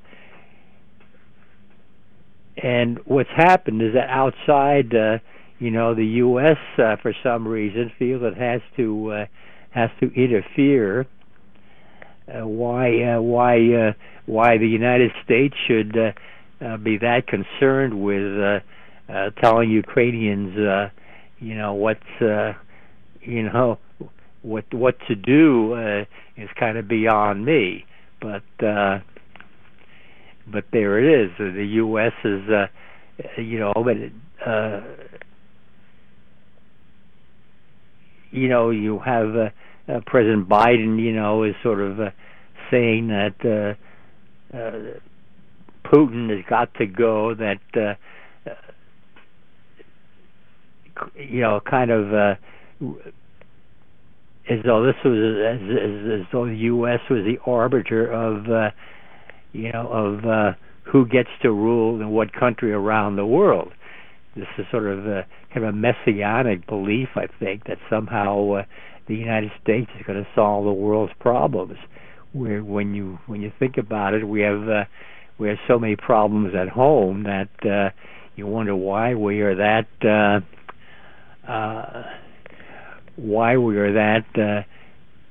And 2.56 2.98
what's 3.04 3.30
happened 3.36 3.80
is 3.82 3.94
that 3.94 4.08
outside, 4.08 4.94
uh, 4.94 5.18
you 5.58 5.70
know, 5.70 5.94
the 5.94 6.06
U.S. 6.06 6.58
Uh, 6.78 6.96
for 7.00 7.14
some 7.22 7.46
reason 7.46 7.90
feels 7.98 8.22
it 8.22 8.36
has 8.36 8.60
to 8.76 9.12
uh, 9.12 9.26
has 9.70 9.90
to 10.00 10.12
interfere. 10.14 11.06
Uh, 12.28 12.46
why 12.46 13.02
uh, 13.02 13.20
why 13.20 13.56
uh, 13.72 13.92
why 14.26 14.58
the 14.58 14.68
United 14.68 15.10
States 15.24 15.54
should 15.66 15.96
uh, 15.96 16.12
uh, 16.64 16.76
be 16.76 16.98
that 16.98 17.26
concerned 17.26 18.02
with 18.02 18.38
uh, 18.38 18.60
uh, 19.12 19.30
telling 19.42 19.70
Ukrainians, 19.70 20.56
uh, 20.58 20.90
you 21.38 21.56
know, 21.56 21.74
what's 21.74 22.20
uh, 22.20 22.52
you 23.22 23.42
know 23.44 23.78
what 24.42 24.64
what 24.72 24.96
to 25.08 25.14
do 25.14 25.74
uh, 25.74 26.04
is 26.40 26.48
kind 26.58 26.78
of 26.78 26.88
beyond 26.88 27.44
me. 27.44 27.84
But 28.20 28.64
uh, 28.64 29.00
but 30.50 30.64
there 30.72 30.98
it 30.98 31.24
is. 31.24 31.30
The 31.38 31.64
U.S. 31.64 32.12
is, 32.24 32.42
uh, 32.48 33.40
you 33.40 33.58
know, 33.58 33.72
but 33.74 33.96
uh, 34.48 34.80
you 38.30 38.48
know, 38.48 38.70
you 38.70 38.98
have 38.98 39.34
uh, 39.34 39.92
uh, 39.92 40.00
President 40.06 40.48
Biden, 40.48 41.02
you 41.02 41.12
know, 41.12 41.44
is 41.44 41.54
sort 41.62 41.80
of 41.80 42.00
uh, 42.00 42.10
saying 42.70 43.08
that 43.08 43.34
uh, 44.52 44.56
uh, 44.56 44.98
Putin 45.84 46.30
has 46.34 46.44
got 46.48 46.74
to 46.74 46.86
go. 46.86 47.34
That 47.34 47.60
uh, 47.74 48.50
uh, 48.50 48.54
you 51.16 51.40
know, 51.40 51.60
kind 51.68 51.90
of. 51.90 52.12
Uh, 52.12 52.34
as 54.50 54.58
though 54.64 54.84
this 54.84 54.96
was 55.04 55.16
as, 55.46 55.60
as, 55.62 56.20
as 56.20 56.26
though 56.32 56.46
the 56.46 56.56
U.S. 56.56 56.98
was 57.08 57.24
the 57.24 57.38
arbiter 57.46 58.10
of 58.10 58.46
uh, 58.50 58.70
you 59.52 59.72
know, 59.72 59.88
of 59.88 60.24
uh, 60.24 60.56
who 60.90 61.06
gets 61.06 61.28
to 61.42 61.50
rule 61.50 62.00
in 62.00 62.10
what 62.10 62.32
country 62.32 62.72
around 62.72 63.16
the 63.16 63.26
world. 63.26 63.72
This 64.36 64.46
is 64.58 64.64
sort 64.70 64.86
of 64.86 65.06
a 65.06 65.26
kind 65.52 65.66
of 65.66 65.74
a 65.74 65.76
messianic 65.76 66.66
belief, 66.66 67.08
I 67.16 67.26
think, 67.38 67.64
that 67.64 67.78
somehow 67.88 68.52
uh, 68.52 68.62
the 69.08 69.14
United 69.14 69.50
States 69.62 69.90
is 69.98 70.06
going 70.06 70.22
to 70.22 70.28
solve 70.34 70.64
the 70.64 70.72
world's 70.72 71.12
problems. 71.18 71.76
Where 72.32 72.62
when 72.62 72.94
you 72.94 73.18
when 73.26 73.40
you 73.42 73.50
think 73.58 73.76
about 73.76 74.14
it, 74.14 74.26
we 74.26 74.42
have 74.42 74.68
uh, 74.68 74.84
we 75.38 75.48
have 75.48 75.58
so 75.66 75.78
many 75.80 75.96
problems 75.96 76.54
at 76.54 76.68
home 76.68 77.24
that 77.24 77.48
uh, 77.68 77.90
you 78.36 78.46
wonder 78.46 78.76
why 78.76 79.14
we 79.14 79.40
are 79.40 79.56
that 79.56 80.42
uh, 81.48 81.50
uh, 81.50 82.02
why 83.20 83.56
we 83.56 83.76
are 83.76 83.92
that 83.92 84.26
uh, 84.34 84.62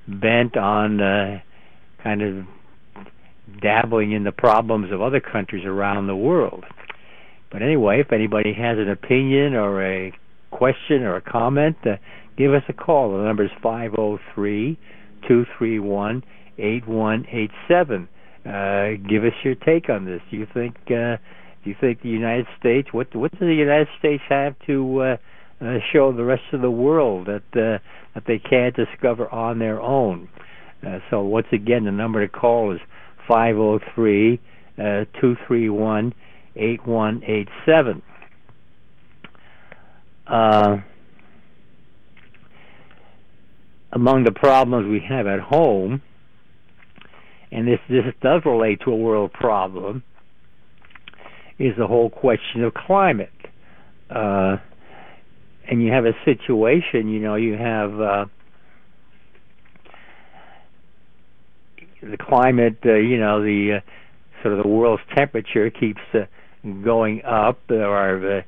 bent 0.08 0.58
on 0.58 1.02
uh, 1.02 1.42
kind 2.04 2.22
of 2.22 2.46
dabbling 3.62 4.12
in 4.12 4.24
the 4.24 4.32
problems 4.32 4.92
of 4.92 5.02
other 5.02 5.20
countries 5.20 5.66
around 5.66 6.08
the 6.08 6.16
world. 6.16 6.66
But 7.52 7.62
anyway, 7.62 8.00
if 8.00 8.14
anybody 8.14 8.54
has 8.54 8.78
an 8.78 8.90
opinion 8.90 9.56
or 9.56 9.84
a 9.84 10.14
question 10.52 11.04
or 11.04 11.16
a 11.16 11.22
comment, 11.22 11.78
uh, 11.86 11.96
give 12.38 12.54
us 12.54 12.64
a 12.70 12.74
call. 12.74 13.18
The 13.18 13.24
number 13.24 13.44
is 13.44 13.52
503 13.62 14.78
231 15.28 16.24
8187. 16.58 18.08
Uh, 18.46 19.10
give 19.10 19.24
us 19.24 19.34
your 19.44 19.56
take 19.56 19.90
on 19.90 20.06
this. 20.06 20.22
Do 20.32 20.38
you 20.38 20.48
think 20.54 20.76
uh, 20.88 21.18
do 21.64 21.70
you 21.70 21.76
think 21.80 22.02
the 22.02 22.10
United 22.10 22.48
States 22.60 22.90
what 22.92 23.14
what 23.16 23.32
does 23.32 23.40
the 23.42 23.54
United 23.54 23.88
States 24.00 24.24
have 24.30 24.56
to 24.68 25.00
uh, 25.02 25.18
uh, 25.62 25.78
show 25.92 26.12
the 26.12 26.24
rest 26.24 26.44
of 26.54 26.62
the 26.62 26.72
world 26.72 27.28
that 27.28 27.44
uh, 27.54 27.80
that 28.16 28.24
they 28.28 28.40
can't 28.40 28.76
discover 28.76 29.30
on 29.30 29.60
their 29.60 29.80
own? 29.80 30.30
Uh, 30.86 31.00
so 31.10 31.22
once 31.22 31.48
again, 31.52 31.84
the 31.86 31.92
number 31.92 32.26
to 32.26 32.32
call 32.32 32.74
is 32.74 32.80
503 33.28 34.40
231 34.78 36.14
8187. 36.56 38.02
Uh, 40.28 40.78
among 43.92 44.24
the 44.24 44.32
problems 44.32 44.88
we 44.88 45.02
have 45.08 45.26
at 45.26 45.40
home, 45.40 46.02
and 47.52 47.68
this 47.68 47.80
this 47.90 48.04
does 48.22 48.42
relate 48.46 48.80
to 48.86 48.92
a 48.92 48.96
world 48.96 49.34
problem, 49.34 50.04
is 51.58 51.74
the 51.78 51.88
whole 51.88 52.10
question 52.10 52.64
of 52.64 52.74
climate. 52.74 53.32
Uh, 54.10 54.58
and 55.70 55.84
you 55.84 55.92
have 55.92 56.06
a 56.06 56.14
situation, 56.26 57.10
you 57.10 57.20
know, 57.20 57.36
you 57.36 57.54
have 57.54 57.94
uh, 58.00 58.26
the 62.02 62.18
climate, 62.18 62.78
uh, 62.86 62.96
you 62.96 63.20
know, 63.20 63.42
the 63.44 63.78
uh, 63.78 64.42
sort 64.42 64.58
of 64.58 64.64
the 64.64 64.68
world's 64.68 65.04
temperature 65.16 65.70
keeps 65.70 66.02
uh, 66.14 66.20
going 66.84 67.22
up. 67.24 67.60
There 67.68 67.88
are 67.88 68.40
uh, 68.40 68.42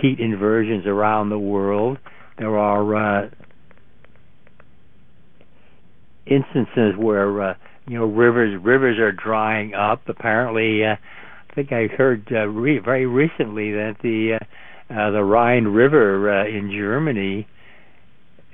heat 0.00 0.20
inversions 0.20 0.86
around 0.86 1.30
the 1.30 1.38
world. 1.38 1.98
There 2.38 2.56
are 2.56 3.24
uh, 3.24 3.30
instances 6.26 6.94
where 6.96 7.42
uh, 7.42 7.54
you 7.88 7.98
know 7.98 8.04
rivers 8.04 8.60
rivers 8.62 8.98
are 8.98 9.12
drying 9.12 9.74
up. 9.74 10.02
Apparently, 10.08 10.84
uh, 10.84 10.94
I 11.50 11.54
think 11.54 11.72
I 11.72 11.88
heard 11.88 12.28
uh, 12.30 12.46
re- 12.46 12.78
very 12.78 13.06
recently 13.06 13.72
that 13.72 13.96
the 14.02 14.38
uh, 14.40 14.44
uh, 14.90 15.10
the 15.10 15.22
Rhine 15.22 15.64
River 15.64 16.40
uh, 16.40 16.46
in 16.46 16.70
Germany 16.70 17.46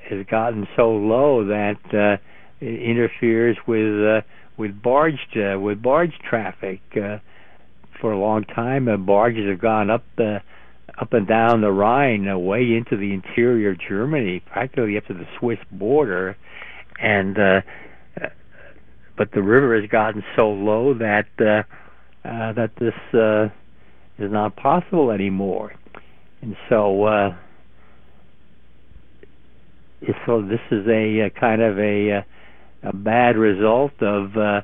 has 0.08 0.26
gotten 0.26 0.66
so 0.76 0.90
low 0.90 1.46
that 1.46 1.80
uh, 1.92 2.16
it 2.60 2.82
interferes 2.82 3.56
with 3.66 4.04
uh, 4.04 4.20
with 4.56 4.80
barge 4.82 5.18
uh, 5.36 5.58
with 5.58 5.82
barge 5.82 6.12
traffic. 6.28 6.80
Uh, 6.96 7.18
for 8.00 8.12
a 8.12 8.18
long 8.18 8.44
time, 8.44 8.88
uh, 8.88 8.96
barges 8.96 9.48
have 9.48 9.60
gone 9.60 9.88
up 9.88 10.04
the 10.16 10.40
up 11.00 11.12
and 11.12 11.26
down 11.26 11.60
the 11.60 11.70
Rhine, 11.70 12.28
uh, 12.28 12.38
way 12.38 12.74
into 12.76 12.96
the 12.96 13.12
interior 13.12 13.70
of 13.70 13.78
Germany, 13.80 14.40
practically 14.40 14.96
up 14.96 15.06
to 15.06 15.14
the 15.14 15.26
Swiss 15.38 15.58
border, 15.72 16.36
and 17.00 17.38
uh, 17.38 17.60
uh, 18.20 18.28
but 19.16 19.32
the 19.32 19.42
river 19.42 19.80
has 19.80 19.88
gotten 19.90 20.22
so 20.36 20.50
low 20.50 20.94
that 20.94 21.26
uh, 21.40 21.62
uh, 22.28 22.52
that 22.52 22.70
this 22.78 22.94
uh, 23.14 23.46
is 24.22 24.30
not 24.30 24.56
possible 24.56 25.10
anymore, 25.10 25.72
and 26.44 26.56
so. 26.68 27.04
Uh, 27.04 27.36
so 30.26 30.42
this 30.42 30.60
is 30.70 30.86
a, 30.86 31.20
a 31.20 31.30
kind 31.30 31.62
of 31.62 31.78
a, 31.78 32.24
a 32.82 32.92
bad 32.92 33.36
result 33.36 33.92
of 34.02 34.36
uh, 34.36 34.60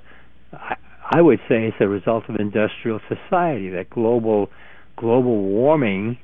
I, 1.11 1.21
would 1.21 1.39
say 1.49 1.67
it's 1.67 1.77
a 1.81 1.89
result 1.89 2.25
of 2.29 2.37
industrial 2.37 3.01
society 3.09 3.71
that 3.71 3.91
global 3.91 4.49
global 4.97 5.43
warming 5.43 6.19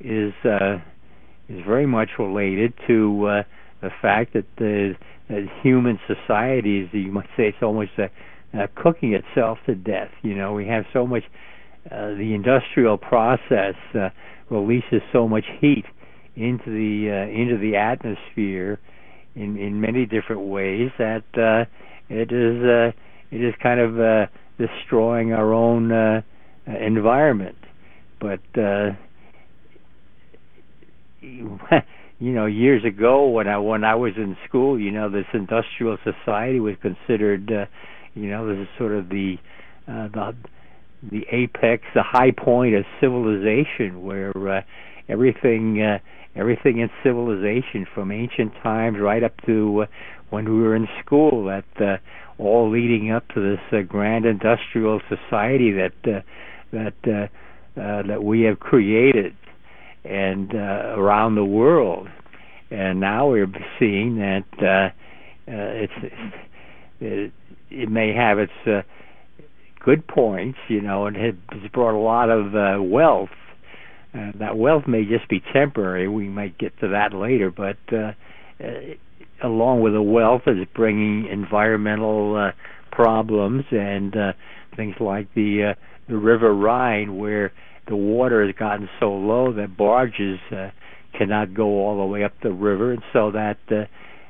is 0.00 0.32
uh, 0.44 0.76
is 1.48 1.64
very 1.66 1.86
much 1.86 2.10
related 2.18 2.74
to 2.86 3.26
uh, 3.26 3.42
the 3.80 3.90
fact 4.00 4.34
that 4.34 4.44
the 4.58 4.94
that 5.28 5.46
human 5.62 5.98
societies 6.06 6.88
you 6.92 7.12
might 7.12 7.28
say 7.36 7.48
it's 7.48 7.62
almost 7.62 7.92
uh, 7.98 8.08
uh, 8.56 8.66
cooking 8.74 9.14
itself 9.14 9.58
to 9.66 9.74
death 9.74 10.10
you 10.22 10.34
know 10.34 10.52
we 10.52 10.66
have 10.66 10.84
so 10.92 11.06
much 11.06 11.22
uh, 11.90 12.08
the 12.14 12.32
industrial 12.34 12.98
process 12.98 13.74
uh, 13.94 14.08
releases 14.52 15.00
so 15.12 15.26
much 15.26 15.44
heat 15.60 15.84
into 16.36 16.66
the 16.66 17.10
uh, 17.10 17.40
into 17.40 17.58
the 17.58 17.76
atmosphere 17.76 18.78
in 19.34 19.56
in 19.56 19.80
many 19.80 20.06
different 20.06 20.42
ways 20.42 20.90
that 20.98 21.24
uh, 21.36 21.64
it 22.08 22.30
is 22.30 22.62
uh, 22.62 22.92
it 23.34 23.42
is 23.42 23.54
kind 23.62 23.80
of 23.80 23.98
uh, 23.98 24.26
destroying 24.58 25.32
our 25.32 25.52
own 25.52 25.90
uh, 25.90 26.22
environment. 26.66 27.56
But 28.20 28.40
uh, 28.56 28.90
you 32.18 32.32
know, 32.32 32.46
years 32.46 32.84
ago 32.84 33.28
when 33.28 33.48
I 33.48 33.58
when 33.58 33.84
I 33.84 33.94
was 33.94 34.12
in 34.16 34.36
school, 34.48 34.78
you 34.78 34.90
know, 34.90 35.10
this 35.10 35.26
industrial 35.34 35.98
society 36.04 36.60
was 36.60 36.74
considered, 36.80 37.50
uh, 37.50 37.66
you 38.14 38.28
know, 38.30 38.46
this 38.46 38.62
is 38.62 38.68
sort 38.78 38.92
of 38.92 39.08
the 39.08 39.36
uh, 39.88 40.08
the 40.08 40.34
the 41.10 41.26
apex, 41.30 41.82
the 41.94 42.02
high 42.02 42.30
point 42.30 42.74
of 42.74 42.84
civilization, 43.00 44.02
where 44.02 44.32
uh, 44.48 44.62
everything 45.08 45.82
uh, 45.82 45.98
everything 46.34 46.78
in 46.78 46.88
civilization 47.02 47.86
from 47.94 48.10
ancient 48.10 48.52
times 48.62 48.98
right 49.00 49.22
up 49.22 49.34
to 49.46 49.82
uh, 49.82 49.86
when 50.30 50.44
we 50.46 50.60
were 50.62 50.74
in 50.74 50.88
school 51.04 51.44
that 51.44 51.64
uh, 51.80 51.96
all 52.42 52.70
leading 52.70 53.10
up 53.10 53.26
to 53.28 53.40
this 53.40 53.60
uh, 53.72 53.82
grand 53.82 54.24
industrial 54.24 55.00
society 55.08 55.72
that 55.72 55.92
uh, 56.06 56.20
that 56.72 56.94
uh, 57.06 57.80
uh, 57.80 58.02
that 58.06 58.22
we 58.22 58.42
have 58.42 58.60
created 58.60 59.34
and 60.04 60.54
uh, 60.54 60.94
around 60.96 61.34
the 61.34 61.44
world. 61.44 62.08
And 62.70 63.00
now 63.00 63.30
we're 63.30 63.46
seeing 63.78 64.16
that 64.16 64.44
uh, 64.60 65.50
uh, 65.50 65.84
it's 65.84 66.14
it, 67.00 67.32
it 67.70 67.90
may 67.90 68.14
have 68.14 68.38
its 68.38 68.52
uh, 68.66 68.82
good 69.84 70.06
points 70.06 70.58
you 70.68 70.80
know 70.80 71.06
and 71.06 71.16
has 71.16 71.34
brought 71.72 71.94
a 71.94 71.98
lot 71.98 72.30
of 72.30 72.54
uh, 72.54 72.82
wealth 72.82 73.30
uh, 74.14 74.30
that 74.38 74.56
wealth 74.58 74.84
may 74.86 75.04
just 75.04 75.28
be 75.28 75.42
temporary. 75.54 76.06
We 76.06 76.28
might 76.28 76.58
get 76.58 76.78
to 76.80 76.88
that 76.88 77.14
later, 77.14 77.50
but 77.50 77.78
uh, 77.90 78.12
uh, 78.62 78.94
along 79.42 79.80
with 79.80 79.94
the 79.94 80.02
wealth 80.02 80.42
is 80.46 80.66
bringing 80.74 81.26
environmental 81.30 82.36
uh, 82.36 82.52
problems 82.94 83.64
and 83.70 84.14
uh, 84.14 84.32
things 84.76 84.96
like 85.00 85.32
the 85.34 85.72
uh, 85.72 85.80
the 86.08 86.18
River 86.18 86.54
Rhine, 86.54 87.16
where 87.16 87.52
the 87.88 87.96
water 87.96 88.44
has 88.44 88.54
gotten 88.54 88.88
so 89.00 89.12
low 89.12 89.52
that 89.54 89.76
barges 89.76 90.38
uh, 90.50 90.70
cannot 91.16 91.54
go 91.54 91.64
all 91.64 91.98
the 91.98 92.04
way 92.04 92.22
up 92.22 92.32
the 92.42 92.52
river, 92.52 92.92
and 92.92 93.02
so 93.12 93.30
that 93.30 93.58
uh, 93.70 93.74
uh, 93.74 93.84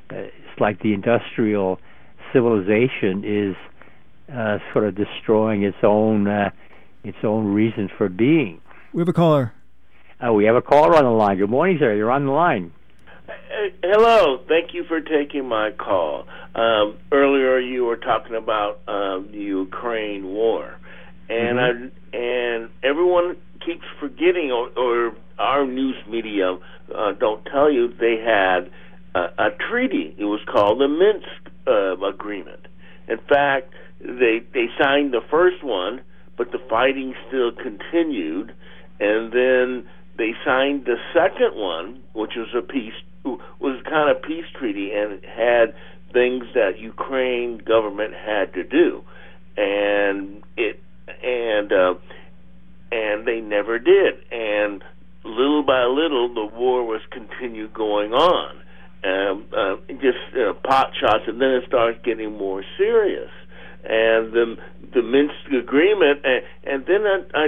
it's 0.09 0.61
like 0.61 0.81
the 0.81 0.93
industrial 0.93 1.79
civilization 2.31 3.23
is 3.25 3.55
uh, 4.33 4.57
sort 4.71 4.85
of 4.85 4.95
destroying 4.95 5.63
its 5.63 5.77
own 5.83 6.27
uh, 6.27 6.49
its 7.03 7.17
own 7.23 7.53
reason 7.53 7.89
for 7.97 8.09
being. 8.09 8.61
We 8.93 8.99
have 9.01 9.09
a 9.09 9.13
caller. 9.13 9.53
Uh, 10.25 10.31
we 10.33 10.45
have 10.45 10.55
a 10.55 10.61
caller 10.61 10.95
on 10.95 11.03
the 11.03 11.09
line. 11.09 11.37
Good 11.37 11.49
morning, 11.49 11.77
sir. 11.79 11.93
You're 11.95 12.11
on 12.11 12.25
the 12.25 12.31
line. 12.31 12.71
Hello. 13.83 14.39
Thank 14.47 14.73
you 14.73 14.83
for 14.85 14.99
taking 15.01 15.47
my 15.47 15.71
call. 15.71 16.25
Um, 16.55 16.97
earlier, 17.11 17.59
you 17.59 17.85
were 17.85 17.97
talking 17.97 18.35
about 18.35 18.79
um, 18.87 19.29
the 19.31 19.39
Ukraine 19.39 20.25
war, 20.25 20.75
and 21.29 21.57
Mhm. 21.57 21.91
I, 22.13 22.17
and 22.17 22.69
everyone 22.83 23.37
keeps 23.65 23.85
forgetting, 23.99 24.51
or, 24.51 24.69
or 24.77 25.15
our 25.39 25.65
news 25.65 25.95
media 26.07 26.57
uh, 26.93 27.11
don't 27.13 27.43
tell 27.45 27.71
you 27.71 27.87
they 27.87 28.17
had 28.17 28.69
a, 29.15 29.45
a 29.45 29.49
treaty. 29.69 30.13
It 30.17 30.25
was 30.25 30.41
called 30.45 30.79
the 30.79 30.87
Minsk 30.87 31.49
uh, 31.67 32.05
Agreement. 32.05 32.67
In 33.07 33.17
fact, 33.29 33.73
they 34.03 34.41
they 34.53 34.67
signed 34.81 35.13
the 35.13 35.21
first 35.31 35.63
one, 35.63 36.01
but 36.37 36.51
the 36.51 36.59
fighting 36.69 37.15
still 37.27 37.51
continued, 37.51 38.53
and 38.99 39.31
then 39.31 39.85
they 40.17 40.33
signed 40.45 40.85
the 40.85 40.97
second 41.13 41.55
one, 41.55 42.03
which 42.13 42.31
was 42.35 42.49
a 42.55 42.61
peace 42.61 42.93
was 43.23 43.81
kind 43.89 44.15
of 44.15 44.21
peace 44.21 44.45
treaty, 44.57 44.91
and 44.91 45.13
it 45.13 45.25
had 45.25 45.73
things 46.11 46.45
that 46.53 46.79
Ukraine 46.79 47.57
government 47.57 48.13
had 48.13 48.53
to 48.53 48.63
do, 48.63 49.03
and 49.57 50.43
it 50.57 50.79
and 51.23 51.71
uh, 51.71 51.95
and 52.91 53.25
they 53.25 53.39
never 53.39 53.79
did, 53.79 54.15
and 54.31 54.83
little 55.23 55.63
by 55.63 55.85
little 55.85 56.33
the 56.33 56.45
war 56.45 56.85
was 56.85 57.01
continued 57.11 57.73
going 57.73 58.13
on, 58.13 58.57
um, 59.03 59.45
uh, 59.55 59.75
just 60.01 60.17
uh, 60.35 60.53
pot 60.67 60.91
shots, 60.99 61.23
and 61.27 61.41
then 61.41 61.51
it 61.51 61.63
starts 61.67 61.99
getting 62.03 62.37
more 62.37 62.63
serious, 62.77 63.31
and 63.83 64.33
the 64.33 64.57
the 64.93 65.01
Minsk 65.01 65.51
agreement, 65.51 66.21
and, 66.23 66.43
and 66.63 66.85
then 66.85 67.05
I, 67.05 67.23
I 67.33 67.47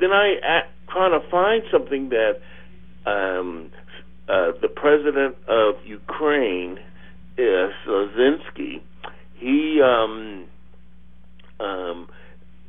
then 0.00 0.12
I 0.12 0.34
at, 0.42 0.70
trying 0.88 1.20
to 1.20 1.28
find 1.28 1.62
something 1.70 2.10
that 2.10 2.40
um, 3.06 3.70
uh, 4.28 4.52
the 4.60 4.68
president 4.68 5.36
of 5.48 5.74
Ukraine, 5.84 6.78
uh, 7.38 7.68
Zelensky, 7.86 8.80
he 9.34 9.80
um, 9.82 10.44
um, 11.60 12.08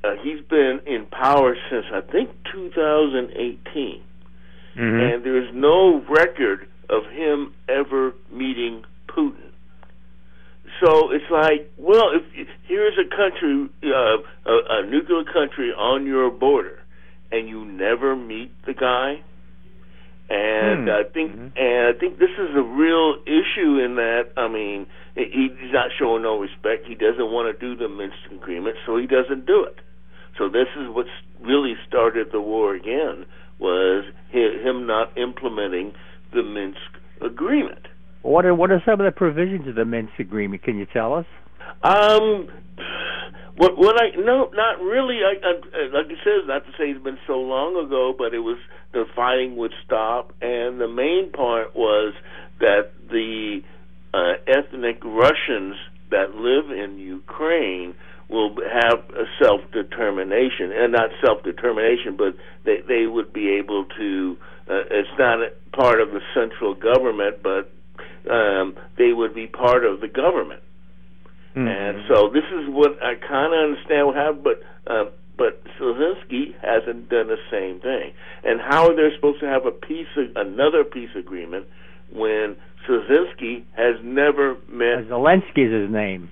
uh, 0.03 0.15
he's 0.21 0.41
been 0.49 0.81
in 0.85 1.05
power 1.05 1.55
since 1.69 1.85
I 1.93 2.01
think 2.01 2.29
2018, 2.51 4.01
Mm-hmm. 4.77 5.13
and 5.13 5.23
there's 5.23 5.53
no 5.53 6.03
record 6.09 6.67
of 6.89 7.03
him 7.11 7.53
ever 7.69 8.13
meeting 8.29 8.83
Putin. 9.07 9.44
So 10.83 11.11
it's 11.11 11.29
like, 11.31 11.71
well, 11.77 12.11
if 12.13 12.47
here's 12.67 12.97
a 12.97 13.07
country, 13.15 13.69
uh, 13.83 14.17
a, 14.45 14.81
a 14.81 14.85
nuclear 14.85 15.23
country 15.23 15.71
on 15.71 16.05
your 16.05 16.29
border, 16.29 16.79
and 17.31 17.47
you 17.47 17.65
never 17.65 18.15
meet 18.15 18.51
the 18.65 18.73
guy, 18.73 19.21
and 20.29 20.83
Hmm. 20.83 20.89
I 20.89 21.03
think, 21.03 21.31
Mhm. 21.31 21.51
and 21.55 21.87
I 21.87 21.93
think 21.93 22.17
this 22.17 22.31
is 22.31 22.55
a 22.55 22.61
real 22.61 23.17
issue 23.25 23.79
in 23.79 23.95
that. 23.95 24.29
I 24.35 24.47
mean, 24.47 24.87
he's 25.15 25.71
not 25.71 25.91
showing 25.97 26.23
no 26.23 26.39
respect. 26.39 26.87
He 26.87 26.95
doesn't 26.95 27.31
want 27.31 27.47
to 27.47 27.65
do 27.65 27.75
the 27.75 27.87
Minsk 27.87 28.17
agreement, 28.31 28.75
so 28.85 28.97
he 28.97 29.05
doesn't 29.07 29.45
do 29.45 29.63
it. 29.63 29.77
So 30.37 30.49
this 30.49 30.67
is 30.75 30.89
what's 30.89 31.09
really 31.39 31.77
started 31.87 32.31
the 32.31 32.41
war 32.41 32.73
again 32.73 33.25
was 33.59 34.03
him 34.29 34.85
not 34.85 35.17
implementing 35.17 35.93
the 36.31 36.43
Minsk 36.43 36.99
agreement. 37.21 37.87
What 38.25 38.43
are 38.47 38.55
what 38.55 38.71
are 38.71 38.81
some 38.85 38.99
of 38.99 39.05
the 39.05 39.11
provisions 39.15 39.67
of 39.67 39.75
the 39.75 39.85
Minsk 39.85 40.17
agreement? 40.17 40.63
Can 40.63 40.79
you 40.79 40.87
tell 40.91 41.13
us? 41.13 41.27
Um, 41.83 42.49
what 43.55 43.77
what 43.77 44.01
I 44.01 44.17
no, 44.17 44.49
not 44.51 44.81
really. 44.81 45.19
I, 45.21 45.35
I 45.45 45.53
like 45.93 46.07
I 46.07 46.17
said, 46.23 46.47
not 46.47 46.65
to 46.65 46.71
say 46.71 46.89
it's 46.89 47.03
been 47.03 47.19
so 47.27 47.33
long 47.33 47.77
ago, 47.85 48.15
but 48.17 48.33
it 48.33 48.39
was 48.39 48.57
the 48.93 49.05
fighting 49.15 49.57
would 49.57 49.73
stop, 49.85 50.33
and 50.41 50.81
the 50.81 50.87
main 50.87 51.31
part 51.33 51.75
was 51.75 52.15
that 52.59 52.89
the 53.11 53.61
uh, 54.11 54.33
ethnic 54.47 55.03
Russians 55.05 55.75
that 56.09 56.33
live 56.33 56.71
in 56.71 56.97
Ukraine 56.97 57.93
will 58.27 58.55
have 58.55 59.05
a 59.11 59.25
self 59.39 59.61
determination, 59.71 60.71
and 60.73 60.93
not 60.93 61.11
self 61.23 61.43
determination, 61.43 62.17
but 62.17 62.35
they 62.65 62.81
they 62.87 63.05
would 63.05 63.31
be 63.31 63.59
able 63.61 63.85
to. 63.99 64.35
Uh, 64.67 64.81
it's 64.89 65.09
not 65.19 65.37
part 65.73 66.01
of 66.01 66.09
the 66.09 66.21
central 66.33 66.73
government, 66.73 67.43
but 67.43 67.71
um, 68.29 68.75
they 68.97 69.13
would 69.13 69.33
be 69.33 69.47
part 69.47 69.85
of 69.85 70.01
the 70.01 70.07
government 70.07 70.61
Mm-hmm. 71.55 71.67
And 71.67 72.03
so 72.09 72.29
this 72.29 72.43
is 72.51 72.67
what 72.67 73.01
I 73.01 73.15
kind 73.15 73.53
of 73.53 73.71
understand 73.71 74.07
what 74.07 74.15
happened, 74.15 74.43
but 74.43 74.61
uh, 74.91 75.05
but 75.37 75.63
Zelensky 75.79 76.53
hasn't 76.61 77.09
done 77.09 77.27
the 77.27 77.39
same 77.49 77.79
thing. 77.79 78.13
And 78.43 78.59
how 78.59 78.89
are 78.89 78.95
they 78.95 79.15
supposed 79.15 79.39
to 79.39 79.47
have 79.47 79.65
a 79.65 79.71
peace, 79.71 80.07
another 80.35 80.83
peace 80.83 81.09
agreement, 81.17 81.65
when 82.11 82.57
Zelensky 82.87 83.63
has 83.75 83.95
never 84.03 84.55
met? 84.67 85.07
Zelensky 85.07 85.67
is 85.67 85.83
his 85.83 85.91
name. 85.91 86.29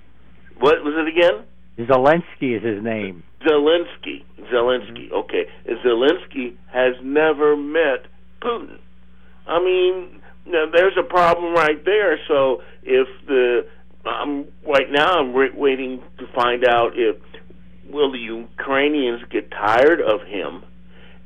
What 0.58 0.84
was 0.84 0.94
it 0.96 1.08
again? 1.08 1.44
Zelensky 1.78 2.56
is 2.56 2.62
his 2.62 2.84
name. 2.84 3.22
Zelensky. 3.46 4.24
Zelensky. 4.52 5.08
Mm-hmm. 5.08 5.14
Okay. 5.14 5.46
Zelensky 5.84 6.56
has 6.70 6.94
never 7.02 7.56
met 7.56 8.06
Putin. 8.42 8.78
I 9.46 9.58
mean, 9.58 10.20
now 10.46 10.66
there's 10.72 10.96
a 10.98 11.02
problem 11.02 11.54
right 11.54 11.84
there. 11.84 12.18
So 12.28 12.62
if 12.82 13.08
the 13.26 13.66
I'm 14.06 14.46
right 14.66 14.90
now 14.90 15.18
I'm 15.18 15.34
re- 15.34 15.54
waiting 15.54 16.02
to 16.18 16.26
find 16.34 16.64
out 16.64 16.92
if 16.94 17.16
will 17.90 18.12
the 18.12 18.18
Ukrainians 18.18 19.22
get 19.30 19.50
tired 19.50 20.00
of 20.00 20.22
him 20.26 20.64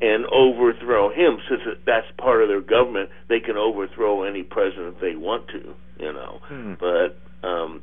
and 0.01 0.27
overthrow 0.27 1.11
him 1.11 1.39
since 1.49 1.63
that's 1.85 2.07
part 2.19 2.43
of 2.43 2.49
their 2.49 2.61
government 2.61 3.11
they 3.29 3.41
can 3.41 3.57
overthrow 3.57 4.23
any 4.23 4.43
president 4.43 5.01
they 5.01 5.17
want 5.17 5.49
to 5.49 5.75
you 5.99 6.13
know 6.13 6.41
hmm. 6.45 6.75
but 6.79 7.19
um 7.47 7.83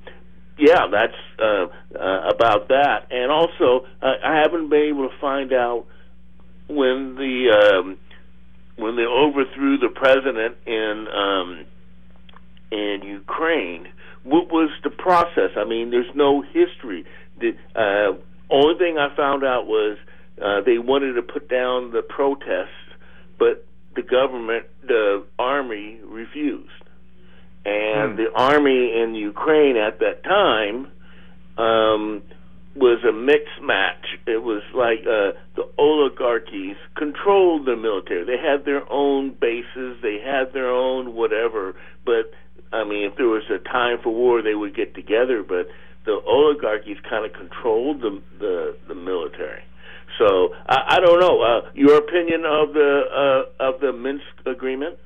yeah 0.57 0.87
that's 0.89 1.13
uh, 1.39 1.65
uh 1.97 2.29
about 2.29 2.69
that 2.69 3.07
and 3.11 3.31
also 3.31 3.85
uh, 4.01 4.13
I 4.23 4.37
haven't 4.37 4.69
been 4.69 4.83
able 4.83 5.09
to 5.09 5.17
find 5.19 5.51
out 5.51 5.87
when 6.69 7.15
the 7.15 7.51
um 7.51 7.97
when 8.77 8.95
they 8.95 9.05
overthrew 9.05 9.77
the 9.77 9.89
president 9.89 10.57
in 10.65 11.07
um 11.13 11.65
in 12.71 13.01
Ukraine 13.03 13.87
what 14.23 14.51
was 14.51 14.69
the 14.83 14.89
process 14.89 15.51
I 15.55 15.65
mean 15.65 15.91
there's 15.91 16.13
no 16.15 16.41
history 16.41 17.05
the 17.39 17.55
uh 17.75 18.17
only 18.49 18.77
thing 18.77 18.97
I 18.97 19.15
found 19.15 19.43
out 19.43 19.65
was 19.67 19.97
uh, 20.41 20.61
they 20.61 20.77
wanted 20.77 21.13
to 21.13 21.21
put 21.21 21.49
down 21.49 21.91
the 21.91 22.01
protests, 22.01 22.69
but 23.39 23.65
the 23.95 24.01
government, 24.01 24.65
the 24.85 25.23
army, 25.39 25.99
refused. 26.03 26.69
And 27.65 28.11
hmm. 28.11 28.17
the 28.17 28.31
army 28.35 28.93
in 29.01 29.15
Ukraine 29.15 29.77
at 29.77 29.99
that 29.99 30.23
time 30.23 30.91
um, 31.57 32.21
was 32.75 33.03
a 33.07 33.11
mixed 33.11 33.61
match. 33.61 34.05
It 34.27 34.43
was 34.43 34.61
like 34.73 34.99
uh, 35.07 35.39
the 35.55 35.63
oligarchies 35.77 36.75
controlled 36.95 37.65
the 37.65 37.75
military. 37.75 38.25
They 38.25 38.37
had 38.37 38.65
their 38.65 38.83
own 38.91 39.31
bases, 39.39 39.97
they 40.01 40.19
had 40.23 40.53
their 40.53 40.69
own 40.69 41.15
whatever. 41.15 41.75
But 42.05 42.31
I 42.73 42.83
mean, 42.83 43.09
if 43.09 43.15
there 43.17 43.27
was 43.27 43.43
a 43.49 43.59
time 43.59 43.99
for 44.03 44.13
war, 44.13 44.41
they 44.41 44.55
would 44.55 44.75
get 44.75 44.93
together. 44.93 45.41
But 45.41 45.67
the 46.05 46.19
oligarchies 46.27 46.97
kind 47.09 47.25
of 47.25 47.33
controlled 47.33 48.01
the 48.01 48.21
the, 48.39 48.77
the 48.87 48.95
military. 48.95 49.63
So 50.19 50.53
I, 50.67 50.97
I 50.97 50.99
don't 50.99 51.19
know. 51.19 51.41
Uh, 51.41 51.71
your 51.73 51.97
opinion 51.97 52.43
of 52.45 52.73
the 52.73 53.01
uh, 53.59 53.67
of 53.67 53.79
the 53.79 53.93
Minsk 53.93 54.23
agreement? 54.45 54.97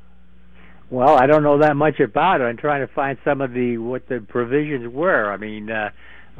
Well, 0.90 1.16
I 1.16 1.28
don't 1.28 1.44
know 1.44 1.60
that 1.60 1.76
much 1.76 2.00
about 2.00 2.42
it. 2.42 2.46
I'm 2.46 2.58
trying 2.58 2.86
to 2.86 2.92
find 2.92 3.18
some 3.24 3.42
of 3.42 3.54
the 3.54 3.78
what 3.78 4.08
the 4.08 4.26
provisions 4.28 4.92
were. 4.92 5.32
I 5.32 5.38
mean, 5.38 5.70
uh, 5.70 5.92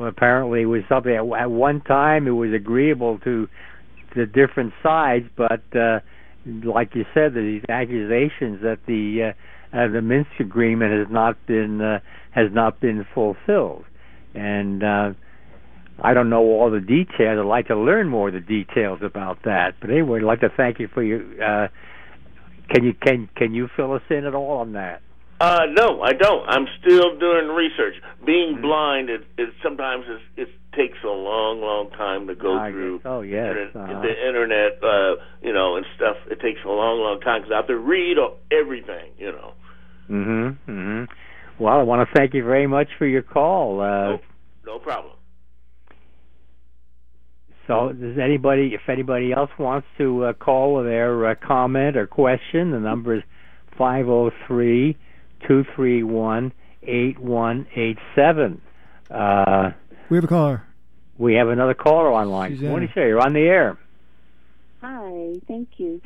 apparently 0.02 0.66
was 0.66 0.82
something 0.90 1.14
at, 1.14 1.42
at 1.42 1.52
one 1.52 1.82
time 1.82 2.28
it 2.28 2.32
was 2.32 2.54
agreeable 2.54 3.20
to 3.20 3.48
the 4.16 4.26
different 4.26 4.74
sides, 4.82 5.26
but 5.38 5.62
uh, 5.76 6.00
like 6.66 6.96
you 6.96 7.06
said, 7.14 7.34
these 7.36 7.62
accusations 7.70 8.62
that 8.62 8.80
the 8.88 9.34
uh, 9.34 9.78
uh, 9.78 9.88
the 9.88 10.02
Minsk 10.02 10.32
agreement 10.40 10.92
has 10.92 11.08
not 11.12 11.38
been 11.46 11.80
uh, 11.80 12.00
has 12.32 12.48
not 12.52 12.80
been 12.80 13.06
fulfilled 13.14 13.86
and 14.34 14.84
uh, 14.84 15.14
I 16.02 16.14
don't 16.14 16.30
know 16.30 16.42
all 16.42 16.72
the 16.72 16.80
details. 16.80 17.40
I'd 17.40 17.46
like 17.46 17.68
to 17.68 17.78
learn 17.78 18.08
more 18.08 18.30
of 18.30 18.34
the 18.34 18.40
details 18.40 19.00
about 19.04 19.40
that. 19.44 19.76
But 19.82 19.90
anyway, 19.90 20.20
I'd 20.20 20.26
like 20.26 20.42
to 20.42 20.50
thank 20.56 20.80
you 20.80 20.88
for 20.94 21.04
your. 21.04 21.22
Uh, 21.22 21.68
can 22.74 22.84
you 22.84 22.94
can 22.94 23.30
can 23.36 23.54
you 23.54 23.68
fill 23.76 23.94
us 23.94 24.02
in 24.10 24.26
at 24.26 24.36
all 24.36 24.58
on 24.58 24.74
that? 24.74 25.02
Uh, 25.40 25.62
no, 25.72 26.02
I 26.02 26.12
don't. 26.14 26.48
I'm 26.50 26.66
still 26.82 27.18
doing 27.18 27.48
research. 27.48 27.96
Being 28.26 28.56
mm-hmm. 28.56 28.62
blind, 28.62 29.10
it, 29.10 29.22
it 29.38 29.50
sometimes 29.64 30.04
it 30.36 30.50
takes 30.76 30.98
a 31.04 31.08
long, 31.08 31.62
long 31.62 31.90
time 31.92 32.28
to 32.28 32.36
go 32.36 32.58
I 32.58 32.72
through. 32.72 32.98
Guess. 32.98 33.06
Oh 33.06 33.22
yes, 33.22 33.56
uh-huh. 33.74 34.02
the 34.02 34.28
internet, 34.28 34.84
uh, 34.84 35.16
you 35.42 35.54
know, 35.54 35.78
and 35.78 35.86
stuff. 35.96 36.18
It 36.30 36.42
takes 36.42 36.60
a 36.66 36.68
long, 36.68 37.00
long 37.00 37.22
time 37.22 37.42
because 37.42 37.54
I 37.54 37.58
have 37.58 37.68
to 37.68 37.78
read 37.78 38.18
everything, 38.52 39.12
you 39.18 39.32
know. 39.32 39.54
Mhm. 40.10 40.58
Mhm. 40.68 41.08
Well, 41.58 41.80
I 41.80 41.84
want 41.84 42.08
to 42.08 42.14
thank 42.16 42.34
you 42.34 42.44
very 42.44 42.68
much 42.68 42.90
for 42.98 43.06
your 43.06 43.22
call. 43.22 43.80
Uh, 43.80 43.86
no, 43.86 44.20
no 44.66 44.80
problem. 44.80 45.14
So, 47.68 47.94
does 47.94 48.18
anybody, 48.18 48.74
if 48.74 48.90
anybody 48.90 49.32
else 49.32 49.52
wants 49.60 49.88
to 50.00 50.26
uh, 50.26 50.34
call 50.34 50.76
with 50.76 50.86
their 50.86 51.30
uh, 51.30 51.36
comment 51.36 51.96
or 51.96 52.08
question, 52.08 52.72
the 52.72 52.80
number 52.80 53.16
is 53.16 53.24
five 53.78 54.06
zero 54.06 54.28
oh 54.28 54.32
three 54.48 54.98
two 55.48 55.66
three 55.76 56.04
one 56.04 56.52
eight 56.84 57.20
one 57.20 57.68
eight 57.76 57.98
seven. 58.16 58.62
Uh, 59.10 59.72
we 60.10 60.18
have 60.18 60.24
a 60.24 60.28
caller. 60.28 60.64
We 61.18 61.36
have 61.36 61.50
another 61.50 61.74
caller 61.74 62.12
online. 62.12 62.58
What 62.70 62.80
do 62.80 62.86
you 62.86 62.92
say? 62.96 63.08
You're 63.08 63.20
on 63.20 63.34
the 63.34 63.42
air. 63.42 63.78
Hi, 64.82 65.40
thank 65.48 65.68
you. 65.78 66.02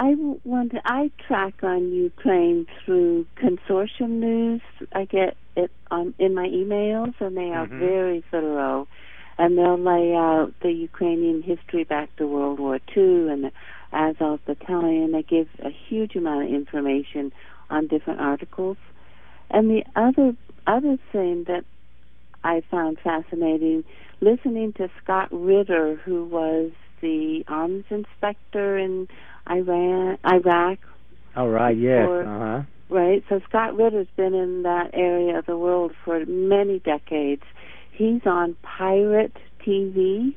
I 0.00 0.14
want 0.42 0.72
to, 0.72 0.82
I 0.84 1.12
track 1.28 1.62
on 1.62 1.92
Ukraine 1.92 2.66
through 2.84 3.26
consortium 3.36 4.18
news. 4.18 4.60
I 4.92 5.04
get 5.04 5.36
it 5.56 5.70
on 5.92 6.14
in 6.18 6.34
my 6.34 6.48
emails, 6.48 7.14
and 7.20 7.36
they 7.36 7.50
are 7.50 7.66
mm-hmm. 7.66 7.78
very 7.78 8.24
thorough. 8.30 8.88
And 9.38 9.56
they'll 9.56 9.78
lay 9.78 10.14
out 10.14 10.52
the 10.60 10.72
Ukrainian 10.72 11.42
history 11.42 11.84
back 11.84 12.14
to 12.16 12.26
World 12.26 12.58
War 12.58 12.80
II 12.96 13.30
and 13.30 13.52
as 13.92 14.16
of 14.20 14.40
the 14.46 14.52
Azov 14.52 14.58
Battalion. 14.58 15.12
They 15.12 15.22
give 15.22 15.48
a 15.60 15.70
huge 15.70 16.16
amount 16.16 16.48
of 16.48 16.54
information 16.54 17.32
on 17.72 17.86
different 17.86 18.20
articles. 18.20 18.76
And 19.50 19.70
the 19.70 19.84
other 19.96 20.36
other 20.66 20.98
thing 21.10 21.44
that 21.48 21.64
I 22.44 22.62
found 22.70 22.98
fascinating, 23.02 23.84
listening 24.20 24.72
to 24.74 24.88
Scott 25.02 25.28
Ritter, 25.32 25.96
who 25.96 26.24
was 26.24 26.70
the 27.00 27.44
arms 27.48 27.84
inspector 27.90 28.78
in 28.78 29.08
Iran, 29.50 30.18
Iraq. 30.24 30.78
Oh 31.36 31.48
right, 31.48 31.76
yes, 31.76 32.08
uh 32.08 32.24
huh. 32.24 32.62
Right. 32.88 33.24
So 33.30 33.40
Scott 33.48 33.74
Ritter's 33.74 34.08
been 34.16 34.34
in 34.34 34.64
that 34.64 34.90
area 34.92 35.38
of 35.38 35.46
the 35.46 35.56
world 35.56 35.92
for 36.04 36.26
many 36.26 36.78
decades. 36.78 37.42
He's 37.90 38.20
on 38.26 38.54
pirate 38.62 39.36
TV. 39.66 40.34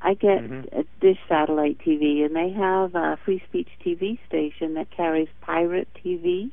I 0.00 0.14
get 0.14 0.42
mm-hmm. 0.42 0.80
Dish 1.00 1.18
satellite 1.28 1.78
TV, 1.78 2.24
and 2.24 2.36
they 2.36 2.50
have 2.50 2.94
a 2.94 3.18
free 3.24 3.42
speech 3.48 3.68
TV 3.84 4.18
station 4.28 4.74
that 4.74 4.90
carries 4.90 5.28
pirate 5.40 5.88
TV. 6.04 6.50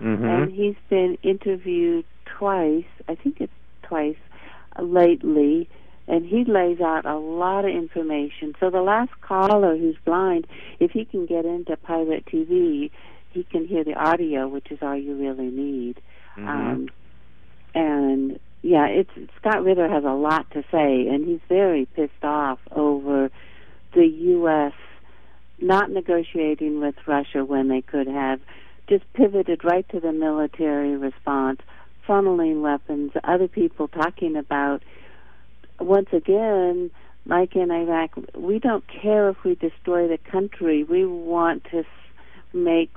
Mm-hmm. 0.00 0.24
And 0.24 0.52
he's 0.52 0.76
been 0.88 1.18
interviewed 1.22 2.04
twice. 2.26 2.84
I 3.08 3.14
think 3.14 3.40
it's 3.40 3.52
twice 3.82 4.16
uh, 4.78 4.82
lately 4.82 5.68
and 6.08 6.24
he 6.24 6.44
lays 6.44 6.80
out 6.80 7.04
a 7.04 7.16
lot 7.16 7.64
of 7.64 7.70
information. 7.74 8.54
So 8.60 8.70
the 8.70 8.80
last 8.80 9.10
caller 9.22 9.76
who's 9.76 9.96
blind, 10.04 10.46
if 10.78 10.92
he 10.92 11.04
can 11.04 11.26
get 11.26 11.44
into 11.44 11.76
pirate 11.76 12.26
TV, 12.26 12.90
he 13.32 13.44
can 13.44 13.66
hear 13.66 13.84
the 13.84 13.94
audio, 13.94 14.48
which 14.48 14.70
is 14.70 14.78
all 14.82 14.96
you 14.96 15.14
really 15.16 15.50
need. 15.50 16.00
Mm-hmm. 16.36 16.48
Um, 16.48 16.88
and 17.74 18.38
yeah, 18.66 18.86
it's 18.88 19.10
Scott 19.38 19.62
Ritter 19.62 19.88
has 19.88 20.02
a 20.02 20.12
lot 20.12 20.50
to 20.50 20.64
say, 20.72 21.06
and 21.06 21.24
he's 21.24 21.40
very 21.48 21.86
pissed 21.86 22.24
off 22.24 22.58
over 22.72 23.30
the 23.94 24.06
U.S. 24.06 24.72
not 25.60 25.88
negotiating 25.88 26.80
with 26.80 26.96
Russia 27.06 27.44
when 27.44 27.68
they 27.68 27.80
could 27.80 28.08
have, 28.08 28.40
just 28.88 29.04
pivoted 29.14 29.62
right 29.62 29.88
to 29.90 30.00
the 30.00 30.10
military 30.10 30.96
response, 30.96 31.60
funneling 32.08 32.60
weapons. 32.60 33.12
Other 33.22 33.46
people 33.46 33.86
talking 33.86 34.34
about 34.34 34.82
once 35.78 36.08
again, 36.12 36.90
like 37.24 37.54
in 37.54 37.70
Iraq, 37.70 38.18
we 38.36 38.58
don't 38.58 38.84
care 38.88 39.28
if 39.28 39.36
we 39.44 39.54
destroy 39.54 40.08
the 40.08 40.18
country. 40.18 40.82
We 40.82 41.06
want 41.06 41.64
to 41.70 41.84
make 42.52 42.90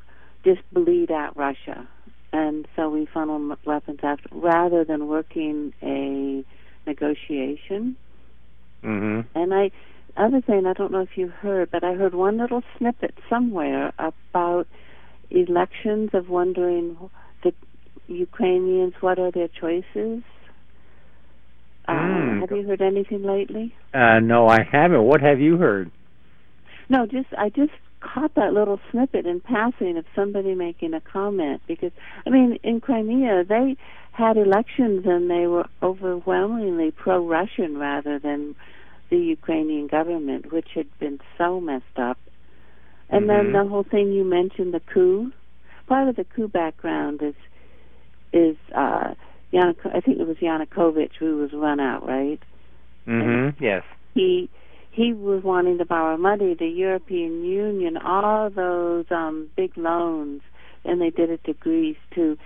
just 0.43 0.62
bleed 0.71 1.12
out 1.12 1.38
Russia, 1.38 1.88
and 2.32 2.68
so 2.76 2.89
we 2.89 3.08
funnel 3.13 3.56
weapons 3.65 4.00
after 4.04 4.30
rather 4.32 4.84
than 4.84 5.08
working 5.08 5.74
a 5.82 6.44
negotiation. 6.88 7.96
Mm-hmm. 8.84 9.22
And 9.36 9.54
I, 9.54 9.72
other 10.18 10.42
thing, 10.42 10.65
I 10.65 10.74
don't 10.74 10.92
know 10.92 11.02
if 11.02 11.15
you 11.18 11.28
heard, 11.28 11.72
but 11.72 11.84
I 11.84 11.94
heard 11.94 12.13
one 12.13 12.38
little 12.38 12.63
snippet 12.78 13.15
somewhere 13.30 13.94
about 13.98 14.68
elections 15.30 16.12
of 16.13 16.30
wondering 16.30 16.98
the 17.44 17.54
Ukrainians 18.08 18.94
what 19.02 19.20
are 19.20 19.32
their 19.32 19.48
choices 19.48 20.24
Mm. 21.89 22.42
have 22.42 22.52
you 22.52 22.68
heard 22.68 22.82
anything 22.82 23.24
lately? 23.24 23.74
Uh, 23.94 24.20
no, 24.20 24.48
I 24.48 24.60
haven't. 24.63 25.04
What 25.04 25.22
have 25.22 25.39
you 25.39 25.58
heard? 25.58 25.92
No, 26.88 27.06
just 27.06 27.28
I 27.38 27.50
just 27.50 27.72
caught 28.01 28.33
that 28.35 28.53
little 28.53 28.79
snippet 28.91 29.25
in 29.25 29.39
passing 29.41 29.97
of 29.97 30.05
somebody 30.15 30.55
making 30.55 30.93
a 30.93 31.01
comment 31.01 31.62
because 31.67 31.91
I 32.25 32.29
mean 32.29 32.57
in 32.63 32.81
Crimea 32.81 33.43
they 33.43 33.77
had 34.12 34.38
elections 34.38 35.05
and 35.05 35.29
they 35.29 35.47
were 35.47 35.65
overwhelmingly 35.81 36.91
pro-Russian 36.91 37.77
rather 37.77 38.19
than 38.19 38.55
the 39.09 39.17
Ukrainian 39.17 39.88
government, 39.88 40.51
which 40.51 40.69
had 40.75 40.88
been 40.99 41.19
so 41.38 41.59
messed 41.59 41.97
up. 41.97 42.17
And 43.09 43.23
Mhm. 43.23 43.27
then 43.27 43.51
the 43.53 43.65
whole 43.65 43.83
thing 43.83 44.12
you 44.12 44.23
mentioned, 44.23 44.73
the 44.73 44.81
coup. 44.81 45.31
Part 45.88 46.07
of 46.09 46.15
the 46.15 46.25
coup 46.25 46.47
background 46.47 47.21
is 47.21 47.35
is 48.31 48.55
uh, 48.75 49.15
Yanuk- 49.51 49.95
I 49.95 50.01
think 50.01 50.19
it 50.19 50.27
was 50.27 50.38
Yanukovych 50.38 51.15
who 51.17 51.38
was 51.38 51.51
run 51.53 51.79
out, 51.79 52.07
right? 52.07 52.39
Mm-hmm. 53.07 53.63
Yes. 53.63 53.83
he 54.13 54.49
he 54.99 55.13
was 55.13 55.41
wanting 55.43 55.77
to 55.77 55.85
borrow 55.85 56.17
money 56.17 56.53
the 56.53 56.67
european 56.67 57.43
union 57.45 57.95
all 57.97 58.49
those 58.49 59.05
um 59.12 59.47
big 59.55 59.75
loans 59.77 60.41
and 60.83 61.01
they 61.01 61.09
did 61.09 61.29
it 61.29 61.43
to 61.45 61.53
greece 61.53 61.97
too 62.13 62.38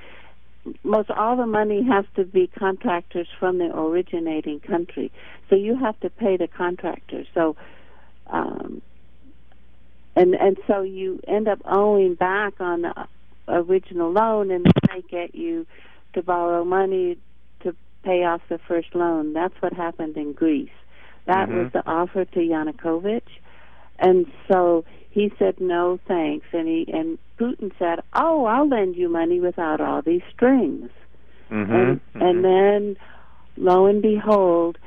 most 0.84 1.10
all 1.10 1.36
the 1.36 1.46
money 1.46 1.84
has 1.84 2.06
to 2.16 2.24
be 2.24 2.48
contractors 2.48 3.28
from 3.40 3.58
the 3.58 3.66
originating 3.66 4.60
country. 4.60 5.12
So 5.50 5.56
you 5.56 5.78
have 5.78 6.00
to 6.02 6.10
pay 6.10 6.38
the 6.38 6.48
contractors. 6.48 7.28
So 7.34 7.56
um 8.28 8.82
and 10.16 10.36
and 10.36 10.58
so 10.68 10.82
you 10.82 11.20
end 11.28 11.48
up 11.48 11.60
owing 11.66 12.16
back 12.16 12.62
on 12.62 12.84
the 12.84 13.08
original 13.48 14.12
loan 14.12 14.52
and 14.52 14.66
they 14.90 15.02
get 15.02 15.36
you 15.36 15.66
to 16.14 16.22
borrow 16.22 16.64
money 16.64 17.18
to 17.62 17.76
pay 18.04 18.24
off 18.24 18.42
the 18.48 18.60
first 18.60 18.96
loan. 18.96 19.34
That's 19.34 19.56
what 19.60 19.74
happened 19.74 20.16
in 20.16 20.34
greece 20.34 20.70
that 21.26 21.50
Mhm. 21.50 21.64
was 21.64 21.72
the 21.72 21.88
offer 21.88 22.26
to 22.26 22.40
Yanukovych, 22.40 23.22
and 24.00 24.26
so 24.48 24.84
he 25.10 25.32
said 25.38 25.60
no 25.60 26.00
thanks, 26.08 26.48
and 26.54 26.68
he 26.68 26.86
and 26.92 27.18
Putin 27.38 27.72
said, 27.78 28.02
"Oh, 28.14 28.46
I'll 28.46 28.68
lend 28.68 28.96
you 28.96 29.10
money 29.10 29.40
without 29.40 29.80
all 29.82 30.02
these 30.02 30.24
strings." 30.34 30.90
Mm-hmm. 31.52 31.74
And 31.74 32.02
and 32.14 32.44
then, 32.44 32.98
lo 33.58 33.86
and 33.86 34.02
behold, 34.02 34.78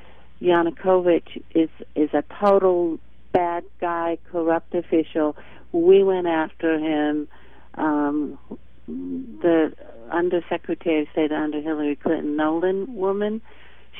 Yanukovych 0.40 1.42
is 1.54 1.70
is 1.94 2.10
a 2.12 2.24
total 2.40 2.98
bad 3.32 3.64
guy, 3.80 4.18
corrupt 4.30 4.74
official. 4.74 5.36
We 5.72 6.02
went 6.02 6.26
after 6.26 6.78
him. 6.78 7.28
Um, 7.74 8.38
the 8.86 9.72
Undersecretary 10.10 11.02
of 11.02 11.08
State 11.12 11.32
under 11.32 11.60
Hillary 11.60 11.96
Clinton, 11.96 12.36
Nuland 12.36 12.88
woman. 12.88 13.40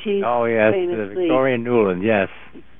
She 0.03 0.21
oh 0.25 0.45
yes, 0.45 0.73
the 0.73 0.87
famously- 0.87 1.15
Victoria 1.23 1.57
Nuland. 1.57 2.03
Yes. 2.03 2.29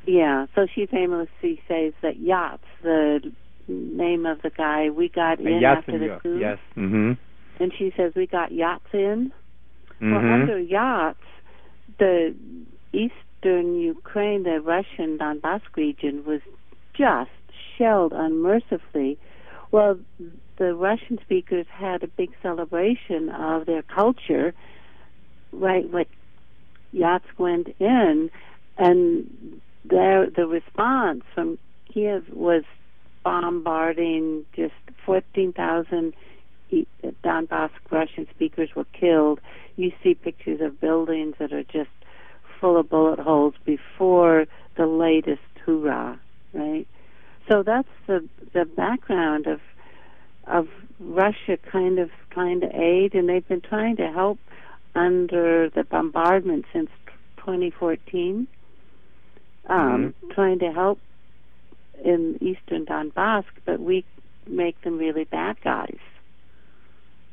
yeah, 0.06 0.46
so 0.56 0.68
she 0.74 0.86
famously 0.86 1.62
says 1.68 1.94
that 2.02 2.20
Yats, 2.22 2.60
the 2.84 3.32
name 3.68 4.26
of 4.26 4.42
the 4.42 4.50
guy 4.50 4.90
we 4.90 5.10
got 5.10 5.40
in 5.40 5.60
yes. 5.62 5.78
after 5.80 5.98
the 6.00 6.20
coup, 6.22 6.38
Yes. 6.40 6.58
Mm-hmm. 6.78 7.14
and 7.62 7.74
she 7.78 7.92
says 7.98 8.14
we 8.16 8.26
got 8.28 8.52
Yats 8.52 8.94
in. 8.94 9.32
Well, 10.00 10.10
Mm-hmm. 10.12 10.14
Well, 10.14 10.34
under 10.42 10.60
Yats, 10.64 11.16
the 11.98 12.36
eastern 12.94 13.76
Ukraine, 13.76 14.44
the 14.44 14.62
Russian 14.62 15.18
Donbass 15.18 15.62
region, 15.76 16.24
was 16.26 16.42
just 16.94 17.32
shelled 17.78 18.14
unmercifully. 18.14 19.18
Well, 19.72 20.00
the 20.58 20.74
Russian 20.76 21.20
speakers 21.24 21.66
had 21.72 22.04
a 22.04 22.08
big 22.08 22.30
celebration 22.42 23.30
of 23.30 23.66
their 23.66 23.82
culture, 23.82 24.54
right? 25.52 25.90
What 25.92 26.08
Yats 26.93 27.26
went 27.38 27.76
in, 27.80 28.30
and 28.78 29.62
there 29.86 30.30
the 30.30 30.47
response 30.47 31.23
from 31.34 31.58
Kiev 31.93 32.26
was 32.32 32.63
bombarding. 33.23 34.45
Just 34.56 34.73
fourteen 35.06 35.54
thousand 35.54 36.13
Donbass 37.23 37.69
Russian 37.89 38.28
speakers 38.34 38.69
were 38.76 38.86
killed. 38.93 39.39
You 39.76 39.91
see 40.04 40.13
pictures 40.15 40.62
of 40.62 40.80
buildings 40.82 41.36
that 41.39 41.54
are 41.54 41.63
just 41.63 41.89
full 42.60 42.78
of 42.78 42.89
bullet 42.89 43.19
holes 43.19 43.54
before 43.65 44.45
the 44.76 44.88
latest 44.88 45.41
hoorah, 45.65 46.19
right? 46.54 46.88
So 47.47 47.63
that's 47.63 47.88
the 48.08 48.28
the 48.54 48.65
background 48.65 49.47
of 49.47 49.62
of 50.45 50.67
Russia 51.00 51.58
kind 51.71 52.00
of 52.00 52.10
trying 52.32 52.62
to 52.62 52.69
aid, 52.73 53.13
and 53.13 53.30
they've 53.30 53.47
been 53.47 53.62
trying 53.62 53.97
to 53.97 54.12
help 54.12 54.39
under 54.98 55.70
the 55.70 55.84
bombardment 55.84 56.66
since 56.74 56.90
2014, 57.38 58.48
um, 59.70 60.14
trying 60.32 60.60
to 60.60 60.72
help 60.72 61.00
in 62.04 62.38
eastern 62.42 62.86
Donbass, 62.86 63.44
but 63.66 63.80
we 63.80 64.04
make 64.48 64.82
them 64.82 64.98
really 64.98 65.24
bad 65.24 65.62
guys. 65.64 66.00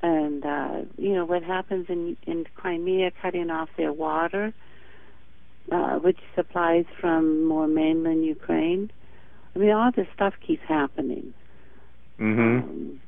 And 0.02 0.44
uh, 0.44 0.82
you 0.98 1.14
know 1.14 1.24
what 1.24 1.42
happens 1.42 1.86
in 1.88 2.18
in 2.26 2.44
Crimea, 2.54 3.12
cutting 3.22 3.50
off 3.50 3.70
their 3.78 3.92
water, 3.92 4.52
uh, 5.72 5.98
which 5.98 6.18
supplies 6.34 6.84
from 7.00 7.46
more 7.46 7.66
mainland 7.66 8.26
Ukraine. 8.26 8.90
I 9.54 9.58
mean, 9.58 9.70
all 9.70 9.90
this 9.90 10.08
stuff 10.14 10.34
keeps 10.46 10.64
happening. 10.68 11.32
Mm-hmm. 12.20 12.68
Um, 12.68 13.00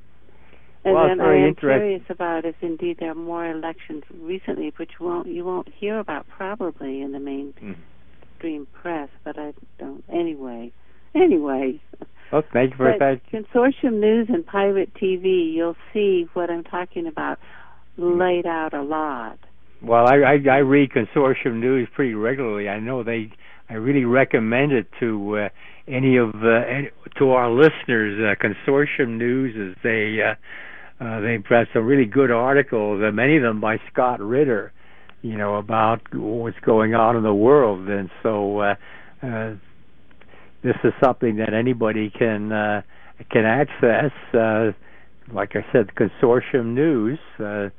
and 0.87 0.95
Well, 0.95 1.09
then 1.09 1.19
very 1.19 1.43
I 1.43 1.49
am 1.49 1.55
curious 1.57 2.03
about 2.09 2.45
if 2.45 2.55
indeed 2.63 2.99
there 3.01 3.11
are 3.11 3.15
more 3.15 3.45
elections 3.45 4.05
recently, 4.21 4.73
which 4.77 4.93
won't 5.01 5.27
you 5.27 5.45
won't 5.45 5.69
hear 5.77 5.99
about 5.99 6.27
probably 6.29 7.03
in 7.03 7.11
the 7.11 7.19
mainstream 7.19 8.69
press. 8.73 9.09
But 9.25 9.37
I 9.37 9.53
don't 9.81 10.05
anyway. 10.09 10.73
Anyway, 11.15 11.81
Well, 12.31 12.43
thank 12.53 12.73
you 12.73 12.77
for 12.77 12.95
that. 12.99 13.21
consortium 13.33 14.01
news 14.01 14.29
and 14.29 14.47
pirate 14.47 14.93
TV, 14.95 15.53
you'll 15.53 15.77
see 15.93 16.29
what 16.35 16.51
I'm 16.51 16.63
talking 16.63 17.07
about 17.07 17.39
laid 17.97 18.47
out 18.47 18.73
a 18.75 18.83
lot. 18.83 19.39
Well, 19.83 20.07
I, 20.07 20.19
I 20.19 20.35
I 20.51 20.59
read 20.59 20.91
consortium 20.91 21.55
news 21.55 21.89
pretty 21.95 22.15
regularly. 22.15 22.69
I 22.69 22.79
know 22.79 23.03
they. 23.03 23.33
I 23.69 23.75
really 23.75 24.05
recommend 24.05 24.71
it 24.71 24.87
to 25.01 25.37
uh, 25.39 25.49
any 25.89 26.17
of 26.17 26.31
uh, 26.37 26.49
any, 26.69 26.91
to 27.19 27.31
our 27.31 27.51
listeners. 27.51 28.21
Uh, 28.21 28.35
consortium 28.41 29.17
news 29.19 29.57
is 29.57 29.77
they 29.83 30.21
uh, 31.01 31.21
they've 31.21 31.45
got 31.47 31.67
some 31.75 31.85
really 31.85 32.07
good 32.07 32.31
articles. 32.31 33.03
Uh, 33.07 33.13
many 33.13 33.37
of 33.37 33.43
them 33.43 33.61
by 33.61 33.79
Scott 33.93 34.21
Ritter. 34.21 34.73
You 35.23 35.37
know 35.37 35.57
about 35.57 36.03
what's 36.15 36.59
going 36.61 36.95
on 36.95 37.17
in 37.17 37.23
the 37.23 37.35
world, 37.35 37.89
and 37.89 38.11
so 38.23 38.61
uh, 38.61 38.75
uh, 39.23 39.55
this 40.63 40.77
is 40.85 40.93
something 41.03 41.37
that 41.37 41.53
anybody 41.53 42.11
can 42.11 42.53
uh, 42.53 42.83
can 43.31 43.45
access. 43.45 44.13
Uh, 44.33 44.73
like 45.33 45.57
I 45.57 45.67
said, 45.73 45.91
consortium 45.97 46.75
news. 46.75 47.19
Uh, 47.41 47.71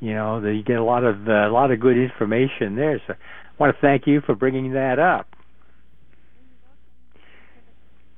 you 0.00 0.14
know, 0.14 0.40
that 0.40 0.52
you 0.52 0.62
get 0.62 0.76
a 0.76 0.84
lot 0.84 1.04
of 1.04 1.28
uh, 1.28 1.48
a 1.48 1.52
lot 1.52 1.70
of 1.70 1.80
good 1.80 1.96
information 1.96 2.76
there. 2.76 3.00
So, 3.06 3.14
I 3.14 3.16
want 3.58 3.74
to 3.74 3.80
thank 3.80 4.06
you 4.06 4.20
for 4.20 4.34
bringing 4.34 4.72
that 4.72 4.98
up. 4.98 5.28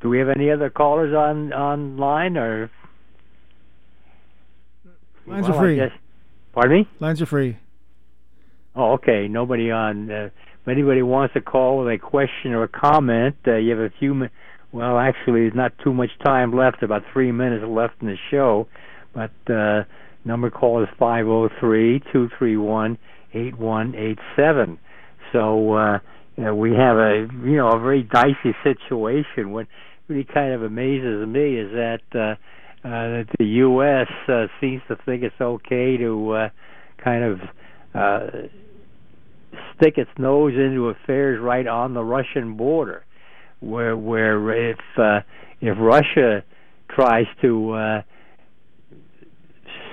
Do 0.00 0.08
we 0.08 0.18
have 0.18 0.28
any 0.28 0.50
other 0.50 0.70
callers 0.70 1.14
on 1.14 1.52
online 1.52 2.36
or? 2.36 2.70
Lines 5.28 5.48
Well, 5.48 5.58
are 5.58 5.60
free. 5.60 5.76
guess- 5.76 5.92
pardon 6.52 6.78
me. 6.78 6.88
Lines 7.00 7.20
are 7.22 7.26
free. 7.26 7.56
Oh, 8.74 8.92
okay. 8.92 9.28
Nobody 9.28 9.70
on. 9.70 10.10
Uh, 10.10 10.30
if 10.62 10.68
anybody 10.68 11.02
wants 11.02 11.34
to 11.34 11.40
call 11.40 11.78
with 11.78 11.88
a 11.94 11.98
question 11.98 12.52
or 12.52 12.62
a 12.64 12.68
comment, 12.68 13.36
uh, 13.46 13.56
you 13.56 13.70
have 13.70 13.80
a 13.80 13.90
few. 13.98 14.14
Mi- 14.14 14.28
well, 14.72 14.98
actually, 14.98 15.42
there's 15.42 15.54
not 15.54 15.72
too 15.82 15.92
much 15.92 16.10
time 16.24 16.52
left. 16.54 16.82
About 16.82 17.02
three 17.12 17.32
minutes 17.32 17.64
left 17.66 17.94
in 18.00 18.08
the 18.08 18.16
show, 18.30 18.66
but 19.14 19.30
uh, 19.52 19.84
number 20.24 20.50
call 20.50 20.82
is 20.82 20.88
five 20.98 21.24
zero 21.24 21.48
three 21.60 22.00
two 22.12 22.28
three 22.38 22.56
one 22.56 22.98
eight 23.34 23.58
one 23.58 23.94
eight 23.94 24.18
seven. 24.36 24.78
So 25.32 25.72
uh, 25.74 25.98
you 26.36 26.44
know, 26.44 26.54
we 26.54 26.72
have 26.74 26.96
a 26.96 27.26
you 27.44 27.56
know 27.56 27.68
a 27.70 27.80
very 27.80 28.02
dicey 28.02 28.54
situation. 28.62 29.52
What 29.52 29.66
really 30.06 30.24
kind 30.24 30.52
of 30.52 30.62
amazes 30.62 31.26
me 31.26 31.56
is 31.56 31.72
that. 31.72 32.00
Uh, 32.14 32.34
that 32.82 33.26
the 33.38 33.44
U.S. 33.44 34.08
Uh, 34.28 34.46
seems 34.60 34.82
to 34.88 34.96
think 35.04 35.22
it's 35.22 35.40
okay 35.40 35.96
to 35.96 36.30
uh, 36.30 36.48
kind 37.02 37.24
of 37.24 37.40
uh, 37.94 38.26
stick 39.76 39.98
its 39.98 40.10
nose 40.18 40.54
into 40.54 40.88
affairs 40.88 41.40
right 41.40 41.66
on 41.66 41.94
the 41.94 42.02
Russian 42.02 42.56
border, 42.56 43.04
where 43.60 43.96
where 43.96 44.70
if 44.70 44.78
uh, 44.96 45.20
if 45.60 45.76
Russia 45.78 46.44
tries 46.90 47.26
to 47.42 47.72
uh, 47.72 48.02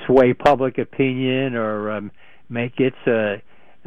sway 0.05 0.33
public 0.33 0.77
opinion 0.77 1.55
or 1.55 1.91
um, 1.91 2.11
make 2.49 2.79
its 2.79 2.95
uh, 3.07 3.37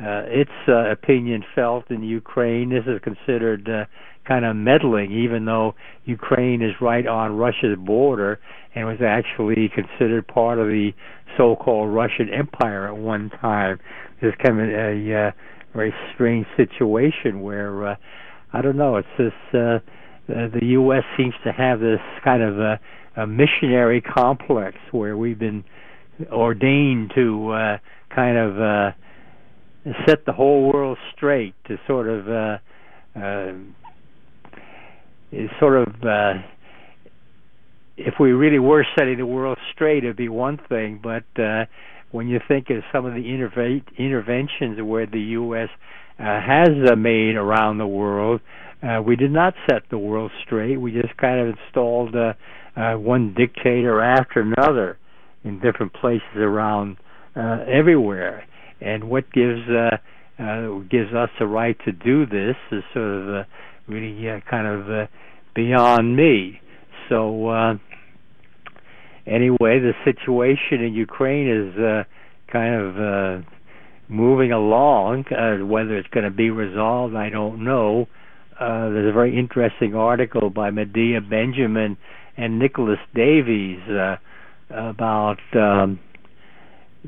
uh, 0.00 0.22
its 0.26 0.50
uh, 0.68 0.90
opinion 0.90 1.44
felt 1.54 1.90
in 1.90 2.02
Ukraine, 2.02 2.70
this 2.70 2.84
is 2.86 3.00
considered 3.02 3.68
uh, 3.68 3.84
kind 4.26 4.44
of 4.44 4.54
meddling, 4.54 5.10
even 5.10 5.44
though 5.44 5.74
Ukraine 6.04 6.62
is 6.62 6.72
right 6.80 7.06
on 7.06 7.36
Russia's 7.36 7.76
border 7.78 8.38
and 8.78 8.86
was 8.86 9.02
actually 9.04 9.70
considered 9.74 10.26
part 10.28 10.58
of 10.58 10.68
the 10.68 10.92
so-called 11.36 11.92
Russian 11.92 12.28
Empire 12.32 12.86
at 12.86 12.96
one 12.96 13.30
time. 13.40 13.78
This 14.22 14.34
kind 14.42 14.60
of 14.60 14.68
a, 14.68 15.14
uh 15.14 15.30
very 15.74 15.92
strange 16.14 16.46
situation 16.56 17.40
where 17.40 17.88
uh, 17.88 17.96
I 18.52 18.62
don't 18.62 18.76
know. 18.76 18.96
It's 18.96 19.08
this 19.18 19.32
uh, 19.52 19.78
the 20.26 20.60
U.S. 20.62 21.04
seems 21.16 21.34
to 21.44 21.52
have 21.52 21.80
this 21.80 22.00
kind 22.24 22.42
of 22.42 22.58
a, 22.58 22.80
a 23.16 23.26
missionary 23.26 24.00
complex 24.00 24.76
where 24.92 25.16
we've 25.16 25.38
been 25.38 25.64
ordained 26.32 27.12
to 27.14 27.50
uh, 27.50 27.78
kind 28.14 28.36
of 28.36 28.60
uh, 28.60 28.90
set 30.06 30.24
the 30.26 30.32
whole 30.32 30.72
world 30.72 30.98
straight 31.14 31.54
to 31.66 31.76
sort 31.86 32.08
of 32.08 32.28
uh, 32.28 32.58
uh, 33.18 33.52
sort 35.60 35.86
of 35.86 35.94
uh, 36.02 36.34
if 37.98 38.14
we 38.20 38.30
really 38.30 38.60
were 38.60 38.86
setting 38.96 39.18
the 39.18 39.26
world 39.26 39.58
straight, 39.74 40.04
it'd 40.04 40.16
be 40.16 40.28
one 40.28 40.58
thing. 40.68 41.00
But 41.02 41.24
uh, 41.40 41.64
when 42.12 42.28
you 42.28 42.40
think 42.46 42.70
of 42.70 42.82
some 42.92 43.04
of 43.04 43.14
the 43.14 43.22
interve- 43.22 43.96
interventions 43.98 44.80
where 44.82 45.06
the 45.06 45.20
U.S. 45.20 45.68
Uh, 46.18 46.22
has 46.40 46.68
uh, 46.90 46.96
made 46.96 47.34
around 47.34 47.78
the 47.78 47.86
world, 47.86 48.40
uh, 48.82 49.02
we 49.04 49.16
did 49.16 49.32
not 49.32 49.54
set 49.68 49.82
the 49.90 49.98
world 49.98 50.30
straight. 50.44 50.76
We 50.76 50.92
just 50.92 51.16
kind 51.16 51.40
of 51.40 51.56
installed 51.56 52.14
uh, 52.14 52.34
uh, 52.78 52.94
one 52.94 53.34
dictator 53.36 54.00
after 54.00 54.40
another 54.40 54.98
in 55.44 55.60
different 55.60 55.92
places 55.94 56.36
around 56.36 56.96
uh, 57.34 57.64
everywhere. 57.68 58.44
And 58.80 59.10
what 59.10 59.32
gives 59.32 59.60
uh, 59.68 59.96
uh, 60.40 60.78
gives 60.88 61.12
us 61.12 61.30
the 61.40 61.46
right 61.46 61.76
to 61.84 61.90
do 61.90 62.26
this 62.26 62.54
is 62.70 62.84
sort 62.94 63.04
of 63.06 63.28
uh, 63.28 63.42
really 63.88 64.28
uh, 64.28 64.38
kind 64.48 64.68
of 64.68 64.88
uh, 64.88 65.06
beyond 65.54 66.16
me. 66.16 66.60
So 67.08 67.48
uh, 67.48 67.74
anyway, 69.28 69.78
the 69.78 69.92
situation 70.04 70.82
in 70.84 70.94
Ukraine 70.94 71.48
is 71.48 71.78
uh, 71.78 72.04
kind 72.52 72.74
of 72.74 72.96
uh, 72.96 73.48
moving 74.08 74.52
along. 74.52 75.24
Uh, 75.30 75.64
whether 75.64 75.96
it's 75.96 76.08
going 76.08 76.24
to 76.24 76.30
be 76.30 76.50
resolved, 76.50 77.14
I 77.14 77.28
don't 77.30 77.64
know. 77.64 78.08
Uh, 78.58 78.90
there's 78.90 79.10
a 79.10 79.12
very 79.12 79.38
interesting 79.38 79.94
article 79.94 80.50
by 80.50 80.70
Medea 80.70 81.20
Benjamin 81.20 81.96
and 82.36 82.58
Nicolas 82.58 82.98
Davies 83.14 83.80
uh, 83.88 84.16
about. 84.70 85.38
Um, 85.54 86.00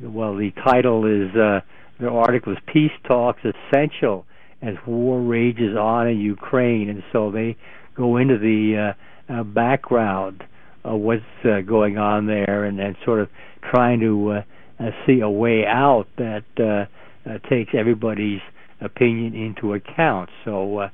well, 0.00 0.36
the 0.36 0.52
title 0.64 1.04
is 1.06 1.34
uh, 1.36 1.60
the 1.98 2.08
article 2.08 2.52
is 2.52 2.58
"Peace 2.72 2.92
Talks 3.06 3.40
Essential 3.44 4.24
as 4.62 4.74
War 4.86 5.20
Rages 5.20 5.76
On 5.76 6.06
in 6.06 6.18
Ukraine," 6.18 6.88
and 6.88 7.02
so 7.12 7.30
they 7.30 7.56
go 7.96 8.16
into 8.16 8.38
the 8.38 8.94
uh, 9.30 9.32
uh, 9.32 9.42
background 9.42 10.44
of 10.84 11.00
what's 11.00 11.22
uh, 11.44 11.60
going 11.60 11.98
on 11.98 12.26
there, 12.26 12.64
and 12.64 12.96
sort 13.04 13.20
of 13.20 13.28
trying 13.70 14.00
to 14.00 14.30
uh, 14.30 14.42
uh, 14.80 14.90
see 15.06 15.20
a 15.20 15.30
way 15.30 15.64
out 15.66 16.06
that 16.16 16.44
uh, 16.58 17.30
uh, 17.30 17.38
takes 17.48 17.72
everybody's 17.78 18.40
opinion 18.80 19.34
into 19.34 19.74
account. 19.74 20.30
So, 20.44 20.78
uh, 20.78 20.88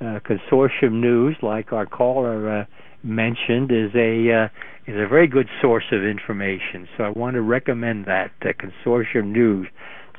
uh, 0.00 0.20
consortium 0.20 1.00
news, 1.00 1.36
like 1.42 1.72
our 1.72 1.86
caller 1.86 2.60
uh, 2.60 2.64
mentioned, 3.02 3.72
is 3.72 3.90
a 3.94 4.44
uh, 4.44 4.48
is 4.86 4.94
a 4.94 5.08
very 5.08 5.26
good 5.26 5.48
source 5.60 5.84
of 5.92 6.02
information. 6.04 6.88
So, 6.96 7.04
I 7.04 7.10
want 7.10 7.34
to 7.34 7.42
recommend 7.42 8.06
that 8.06 8.30
uh, 8.42 8.48
consortium 8.52 9.32
news. 9.32 9.68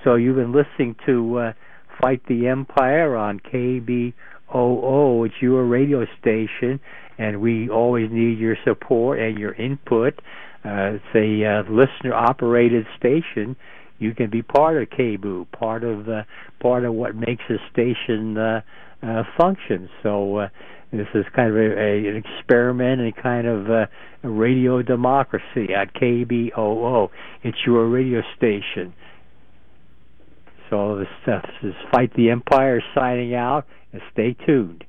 So, 0.04 0.15
you've 0.15 0.36
been 0.36 0.54
listening 0.54 0.95
to 1.06 1.38
uh, 1.38 1.54
Fight 2.02 2.21
the 2.28 2.47
Empire 2.47 3.15
on 3.15 3.39
KBOO. 3.39 5.25
It's 5.25 5.36
your 5.41 5.65
radio 5.65 6.06
station, 6.19 6.80
and 7.19 7.41
we 7.41 7.69
always 7.69 8.10
need 8.10 8.39
your 8.39 8.55
support 8.63 9.19
and 9.19 9.38
your 9.38 9.53
input. 9.53 10.15
Uh, 10.65 10.97
it's 10.97 11.15
a 11.15 11.45
uh, 11.45 11.63
listener-operated 11.71 12.86
station. 12.97 13.55
You 13.99 14.15
can 14.15 14.29
be 14.29 14.41
part 14.41 14.82
of 14.82 14.89
KBOO, 14.89 15.51
part 15.51 15.84
of 15.84 16.08
uh, 16.08 16.23
part 16.62 16.86
of 16.86 16.93
what 16.93 17.15
makes 17.15 17.43
a 17.49 17.58
station 17.71 18.38
uh, 18.38 18.62
uh, 19.03 19.23
function. 19.38 19.89
So 20.01 20.38
uh, 20.38 20.49
this 20.91 21.08
is 21.13 21.25
kind 21.36 21.49
of 21.49 21.55
a, 21.58 21.60
a, 21.60 22.08
an 22.08 22.23
experiment 22.23 23.01
and 23.01 23.15
kind 23.15 23.45
of 23.45 23.69
uh, 23.69 23.86
a 24.23 24.29
radio 24.29 24.82
democracy 24.82 25.73
at 25.75 25.93
KBOO. 25.93 27.10
It's 27.43 27.58
your 27.65 27.88
radio 27.89 28.21
station. 28.38 28.93
So 30.69 30.99
this, 30.99 31.08
uh, 31.27 31.41
this 31.62 31.71
is 31.71 31.75
Fight 31.91 32.13
the 32.15 32.29
Empire 32.29 32.82
signing 32.95 33.36
out, 33.36 33.65
and 33.91 34.01
stay 34.13 34.36
tuned. 34.45 34.84